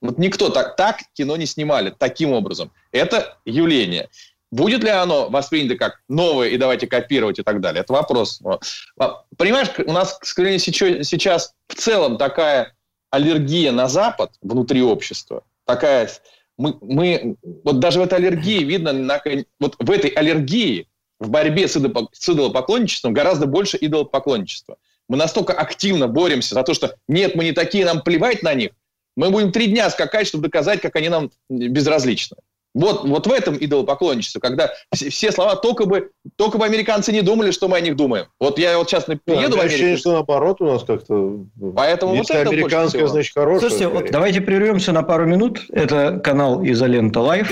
[0.00, 2.72] Вот никто так, так кино не снимали, таким образом.
[2.90, 4.08] Это явление.
[4.50, 7.80] Будет ли оно воспринято как новое и давайте копировать и так далее?
[7.80, 8.42] Это вопрос.
[8.98, 12.74] А, понимаешь, у нас, к сожалению, сейчас в целом такая
[13.10, 15.44] аллергия на Запад внутри общества.
[15.66, 16.10] Такая...
[16.58, 19.20] Мы, мы, вот даже в этой аллергии видно, на,
[19.58, 20.86] вот в этой аллергии,
[21.18, 24.76] в борьбе с, с идолопоклонничеством гораздо больше идолопоклонничества.
[25.08, 28.72] Мы настолько активно боремся за то, что нет, мы не такие, нам плевать на них.
[29.16, 32.36] Мы будем три дня скакать, чтобы доказать, как они нам безразличны.
[32.74, 37.20] Вот, вот в этом идолопоклонничество, когда все, все слова только бы, только бы американцы не
[37.20, 38.26] думали, что мы о них думаем.
[38.40, 39.98] Вот я вот сейчас приеду да, в Америку.
[39.98, 41.40] что наоборот у нас как-то...
[41.76, 43.70] Поэтому Если вот это американское, значит, хорошее.
[43.70, 45.60] Слушайте, вот давайте прервемся на пару минут.
[45.70, 47.50] Это канал Изолента Live.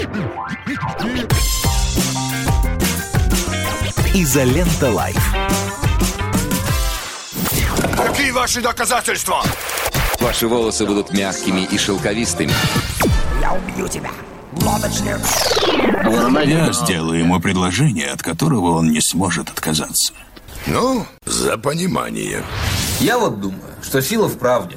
[4.15, 5.35] Изолента Live.
[7.95, 9.43] Какие ваши доказательства?
[10.19, 12.53] Ваши волосы будут мягкими и шелковистыми.
[13.41, 14.11] Я убью тебя.
[16.45, 20.13] Я сделаю ему предложение, от которого он не сможет отказаться.
[20.67, 22.43] Ну, за понимание.
[23.01, 24.77] Я вот думаю, что сила в правде.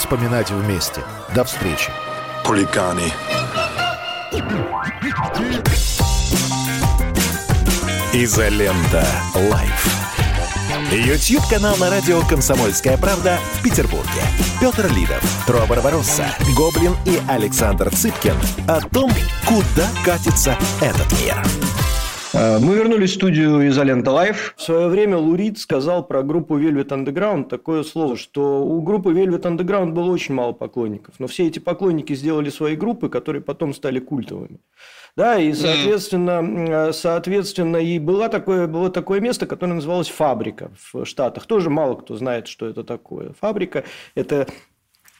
[0.00, 1.02] вспоминать вместе.
[1.34, 1.90] До встречи
[2.44, 3.12] хулиганы.
[8.14, 9.06] Изолента.
[9.34, 9.86] Live.
[10.90, 14.22] YouTube-канал на радио «Комсомольская правда» в Петербурге.
[14.58, 16.26] Петр Лидов, Тро Барбаросса,
[16.56, 18.36] Гоблин и Александр Цыпкин
[18.66, 19.12] о том,
[19.46, 21.36] куда катится этот мир.
[22.40, 24.54] Э, мы вернулись в студию «Изолента Live».
[24.56, 29.12] В свое время Лу Рид сказал про группу Velvet Underground такое слово, что у группы
[29.12, 33.74] Velvet Underground было очень мало поклонников, но все эти поклонники сделали свои группы, которые потом
[33.74, 34.58] стали культовыми.
[35.16, 41.04] Да, и, соответственно, э, соответственно и было такое, было такое место, которое называлось «Фабрика» в
[41.04, 41.44] Штатах.
[41.44, 43.34] Тоже мало кто знает, что это такое.
[43.38, 43.84] «Фабрика»–
[44.14, 44.46] это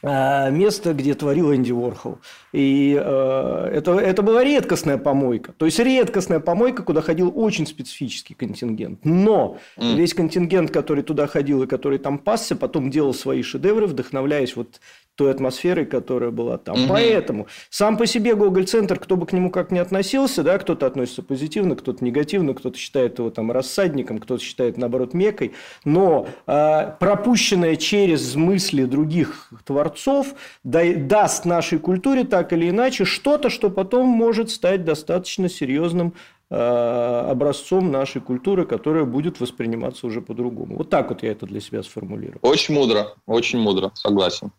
[0.03, 2.19] место, где творил Энди Уорхол.
[2.51, 5.53] И э, это, это была редкостная помойка.
[5.53, 9.05] То есть редкостная помойка, куда ходил очень специфический контингент.
[9.05, 9.95] Но mm.
[9.95, 14.79] весь контингент, который туда ходил и который там пасся, потом делал свои шедевры, вдохновляясь вот
[15.21, 16.75] той атмосферой, которая была там.
[16.75, 16.89] Угу.
[16.89, 20.87] Поэтому сам по себе Google центр кто бы к нему как ни относился, да, кто-то
[20.87, 25.51] относится позитивно, кто-то негативно, кто-то считает его там рассадником, кто-то считает, наоборот, мекой,
[25.85, 33.51] но э, пропущенное через мысли других творцов да, даст нашей культуре так или иначе что-то,
[33.51, 36.15] что потом может стать достаточно серьезным
[36.53, 40.75] а, образцом нашей культуры, которая будет восприниматься уже по-другому.
[40.75, 42.39] Вот так вот я это для себя сформулирую.
[42.41, 44.51] Очень мудро, очень мудро, согласен.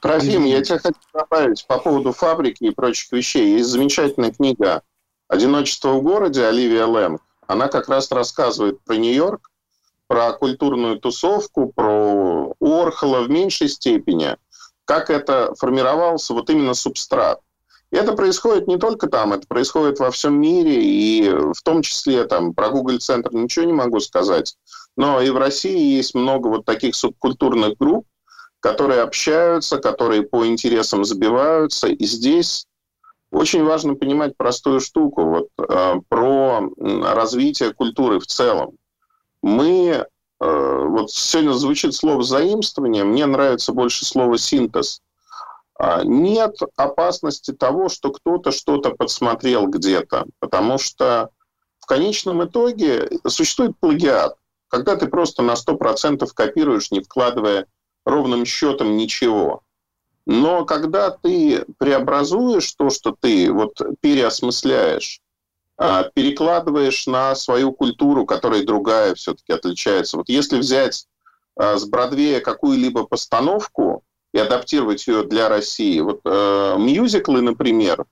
[0.00, 3.56] Трофим, я тебя хочу добавить по поводу фабрики и прочих вещей.
[3.58, 4.82] Есть замечательная книга
[5.28, 7.20] «Одиночество в городе» Оливия Лэнг.
[7.46, 9.50] Она как раз рассказывает про Нью-Йорк,
[10.06, 14.36] про культурную тусовку, про Орхола в меньшей степени,
[14.84, 17.40] как это формировался вот именно субстрат.
[17.90, 22.24] И это происходит не только там, это происходит во всем мире, и в том числе
[22.24, 24.56] там про Google Центр ничего не могу сказать,
[24.96, 28.06] но и в России есть много вот таких субкультурных групп,
[28.60, 31.88] которые общаются, которые по интересам забиваются.
[31.88, 32.66] И здесь
[33.30, 38.76] очень важно понимать простую штуку вот, э, про развитие культуры в целом.
[39.42, 40.06] Мы,
[40.40, 45.02] э, вот сегодня звучит слово заимствование, мне нравится больше слово синтез.
[45.78, 51.30] А, нет опасности того, что кто-то что-то подсмотрел где-то, потому что
[51.78, 54.36] в конечном итоге существует плагиат,
[54.68, 57.66] когда ты просто на 100% копируешь, не вкладывая
[58.08, 59.62] ровным счетом ничего.
[60.26, 65.20] Но когда ты преобразуешь то, что ты вот переосмысляешь,
[65.76, 70.16] а, перекладываешь на свою культуру, которая другая все-таки отличается.
[70.16, 71.06] Вот если взять
[71.56, 74.02] а, с Бродвея какую-либо постановку,
[74.32, 76.00] и адаптировать ее для России.
[76.00, 78.04] Вот э, мюзиклы, например,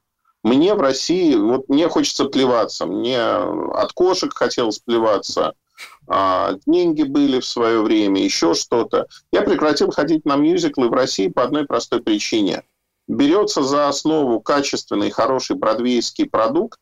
[0.43, 5.55] мне в России, вот мне хочется плеваться, мне от кошек хотелось плеваться,
[6.67, 9.07] деньги были в свое время, еще что-то.
[9.33, 12.63] Я прекратил ходить на мюзиклы в России по одной простой причине.
[13.09, 16.81] Берется за основу качественный, хороший бродвейский продукт,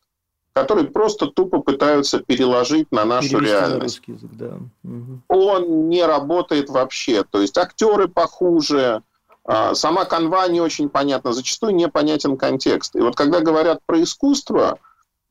[0.53, 3.97] который просто тупо пытаются переложить на нашу Перевести на реальность.
[3.97, 4.57] русский язык, да.
[4.83, 5.23] Мгм.
[5.27, 7.23] Он не работает вообще.
[7.29, 9.03] То есть актеры похуже,
[9.43, 12.95] а, сама канва не очень понятна, зачастую непонятен контекст.
[12.95, 14.79] И вот когда говорят про искусство,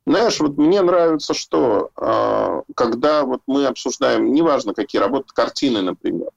[0.07, 6.29] знаешь, вот мне нравится, что а, когда вот мы обсуждаем, неважно какие работы, картины, например,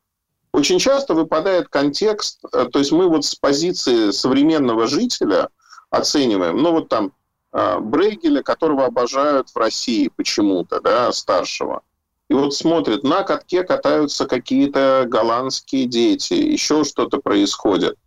[0.53, 5.49] очень часто выпадает контекст, э, то есть мы вот с позиции современного жителя
[5.89, 7.11] оцениваем, ну вот там
[7.51, 11.81] а, Брейгеля, которого обожают в России почему-то, да, старшего.
[12.29, 17.97] И вот смотрят, на катке катаются какие-то голландские дети, еще что-то происходит.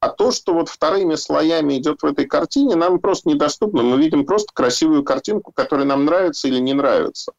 [0.00, 3.82] А то, что вот вторыми слоями идет в этой картине, нам просто недоступно.
[3.82, 7.32] Мы видим просто красивую картинку, которая нам нравится или не нравится.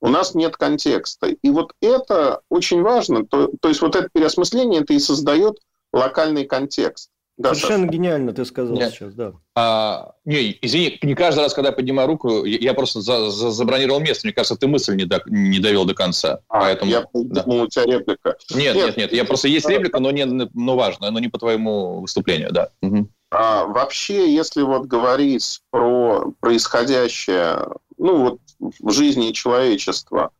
[0.00, 1.28] У нас нет контекста.
[1.28, 3.24] И вот это очень важно.
[3.24, 5.60] То, то есть вот это переосмысление, это и создает
[5.92, 7.10] локальный контекст.
[7.40, 7.92] Да, Совершенно Саша?
[7.96, 8.92] гениально ты сказал Нет.
[8.92, 9.32] сейчас, да.
[9.54, 13.50] А, не, извини, не каждый раз, когда я поднимаю руку, я, я просто за- за-
[13.50, 14.26] забронировал место.
[14.26, 16.40] Мне кажется, ты мысль не, до- не довел до конца.
[16.50, 16.90] А, Поэтому...
[16.90, 17.42] я да.
[17.44, 18.36] думал, у тебя реплика.
[18.54, 22.02] Нет, нет, нет, Я просто есть реплика, но не, но важная, но не по твоему
[22.02, 22.68] выступлению, да.
[22.82, 23.08] Мгм.
[23.30, 30.30] А, вообще, если вот говорить про происходящее, ну вот в жизни человечества,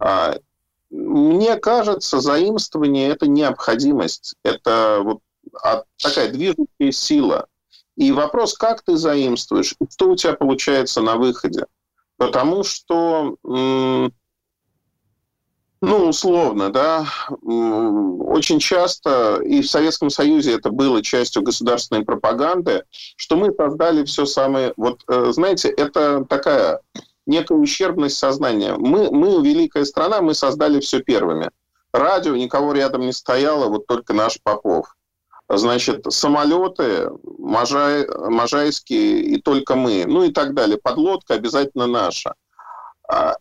[0.00, 0.34] а,
[0.90, 5.20] мне кажется, заимствование это необходимость, это вот
[5.62, 7.46] а, такая движущая сила.
[7.96, 11.66] И вопрос, как ты заимствуешь, и что у тебя получается на выходе.
[12.16, 14.10] Потому что, ну,
[15.80, 17.06] условно, да,
[17.42, 22.84] очень часто, и в Советском Союзе это было частью государственной пропаганды,
[23.16, 24.72] что мы создали все самое...
[24.76, 26.80] Вот, э, знаете, это такая
[27.26, 28.74] некая ущербность сознания.
[28.76, 31.50] Мы, мы великая страна, мы создали все первыми.
[31.92, 34.94] Радио, никого рядом не стояло, вот только наш Попов.
[35.52, 40.78] Значит, самолеты, Можай, Можайские и только мы, ну и так далее.
[40.78, 42.34] Подлодка обязательно наша.
[43.08, 43.34] А,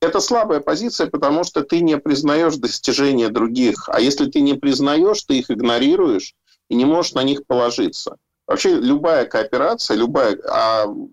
[0.00, 3.88] Это слабая позиция, потому что ты не признаешь достижения других.
[3.88, 6.34] А если ты не признаешь, ты их игнорируешь
[6.68, 8.16] и не можешь на них положиться.
[8.46, 11.08] Вообще любая кооперация, любая, а в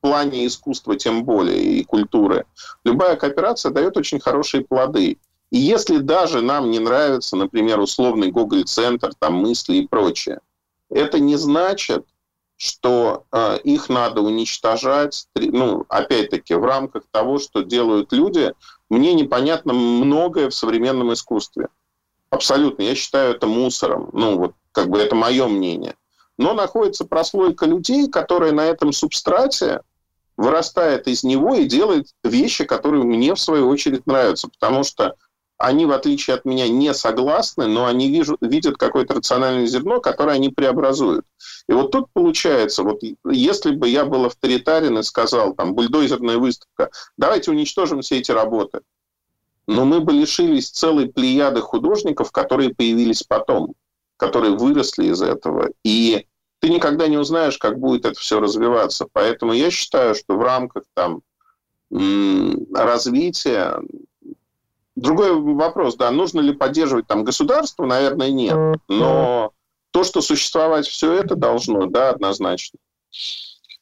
[0.00, 2.46] плане искусства тем более и культуры,
[2.84, 5.18] любая кооперация дает очень хорошие плоды.
[5.52, 10.40] И если даже нам не нравится, например, условный Гоголь-центр, там мысли и прочее,
[10.88, 12.06] это не значит,
[12.56, 18.54] что э, их надо уничтожать, ну, опять-таки, в рамках того, что делают люди.
[18.88, 21.68] Мне непонятно многое в современном искусстве.
[22.30, 22.84] Абсолютно.
[22.84, 24.08] Я считаю это мусором.
[24.14, 25.96] Ну, вот, как бы это мое мнение.
[26.38, 29.82] Но находится прослойка людей, которая на этом субстрате
[30.38, 34.48] вырастает из него и делает вещи, которые мне, в свою очередь, нравятся.
[34.48, 35.14] Потому что
[35.62, 40.32] они, в отличие от меня, не согласны, но они вижу, видят какое-то рациональное зерно, которое
[40.32, 41.24] они преобразуют.
[41.68, 43.00] И вот тут получается, вот
[43.30, 48.80] если бы я был авторитарен и сказал, там, бульдозерная выставка, давайте уничтожим все эти работы,
[49.68, 53.74] но мы бы лишились целой плеяды художников, которые появились потом,
[54.16, 55.70] которые выросли из этого.
[55.84, 56.26] И
[56.58, 59.06] ты никогда не узнаешь, как будет это все развиваться.
[59.12, 61.22] Поэтому я считаю, что в рамках там,
[62.74, 63.78] развития
[65.02, 68.78] Другой вопрос, да, нужно ли поддерживать там государство, наверное, нет.
[68.88, 69.52] Но
[69.90, 72.78] то, что существовать все это должно, да, однозначно.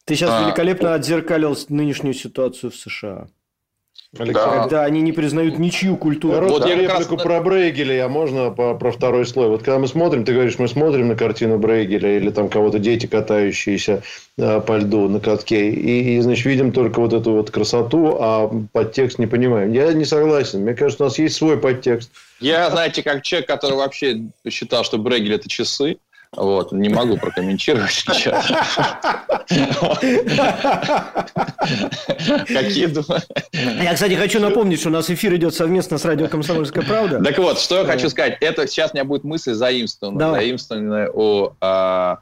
[0.07, 3.29] Ты сейчас А, великолепно отзеркалил нынешнюю ситуацию в США.
[4.13, 4.63] Да.
[4.63, 6.41] Когда они не признают ничью культуру.
[6.41, 9.47] Вот Вот я реплику раз- про Брейгеля, а можно по- про второй слой?
[9.47, 13.07] Вот когда мы смотрим, ты говоришь, мы смотрим на картину Брейгеля или там кого-то дети,
[13.07, 14.03] катающиеся
[14.37, 18.51] э, по льду на катке, и, и, значит, видим только вот эту вот красоту, а
[18.73, 19.73] подтекст не понимаем.
[19.73, 20.63] Я не согласен.
[20.63, 22.11] Мне кажется, у нас есть свой подтекст.
[22.41, 25.99] Я, знаете, как человек, который вообще считал, что Брегель это часы,
[26.37, 28.47] вот, не могу прокомментировать сейчас.
[32.47, 33.21] Какие думаю?
[33.53, 37.23] Я, кстати, хочу напомнить, что у нас эфир идет совместно с радио «Комсомольская правда».
[37.23, 38.39] Так вот, что я хочу сказать.
[38.41, 40.31] Это сейчас у меня будет мысль заимствованная.
[40.31, 42.19] Заимствованная у а,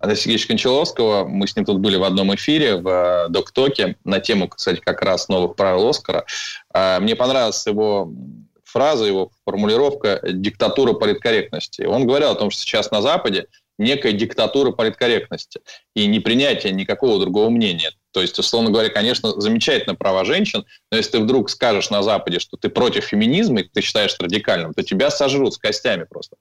[0.00, 1.24] Андрея Сергеевича Кончаловского.
[1.26, 5.02] Мы с ним тут были в одном эфире в а, Доктоке на тему, кстати, как
[5.02, 6.24] раз новых правил Оскара.
[6.74, 8.10] А, Мне понравилась его
[8.66, 11.82] фраза, его формулировка «диктатура политкорректности».
[11.82, 13.46] Он говорил о том, что сейчас на Западе
[13.78, 15.60] некая диктатура политкорректности
[15.94, 17.92] и непринятие никакого другого мнения.
[18.12, 22.38] То есть, условно говоря, конечно, замечательно права женщин, но если ты вдруг скажешь на Западе,
[22.38, 26.36] что ты против феминизма и ты считаешь радикальным, то тебя сожрут с костями просто.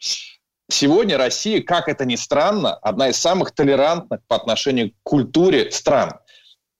[0.69, 6.13] сегодня Россия, как это ни странно, одна из самых толерантных по отношению к культуре стран.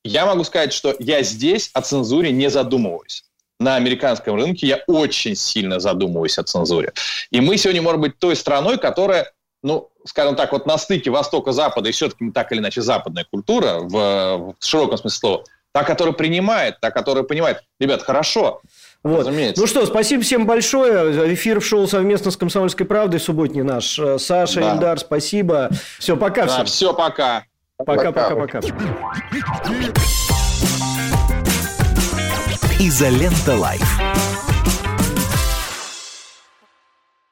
[0.05, 3.24] Я могу сказать, что я здесь о цензуре не задумываюсь.
[3.59, 6.91] На американском рынке я очень сильно задумываюсь о цензуре.
[7.31, 9.31] И мы сегодня, может быть, той страной, которая,
[9.63, 13.89] ну, скажем так, вот на стыке Востока-Запада, и все-таки так или иначе западная культура, в,
[13.89, 18.61] в широком смысле слова, та, которая принимает, та, которая понимает, ребят, хорошо,
[19.05, 19.19] вот.
[19.19, 19.61] Разумеется.
[19.61, 21.31] Ну что, спасибо всем большое.
[21.35, 23.99] Эфир в шоу совместно с «Комсомольской правдой» субботний наш.
[24.17, 24.73] Саша, да.
[24.73, 25.69] Ильдар, спасибо.
[25.99, 26.65] Все, пока да, всем.
[26.65, 27.43] Все, пока.
[27.77, 28.61] Пока-пока-пока.
[32.87, 34.14] «Изолента Live».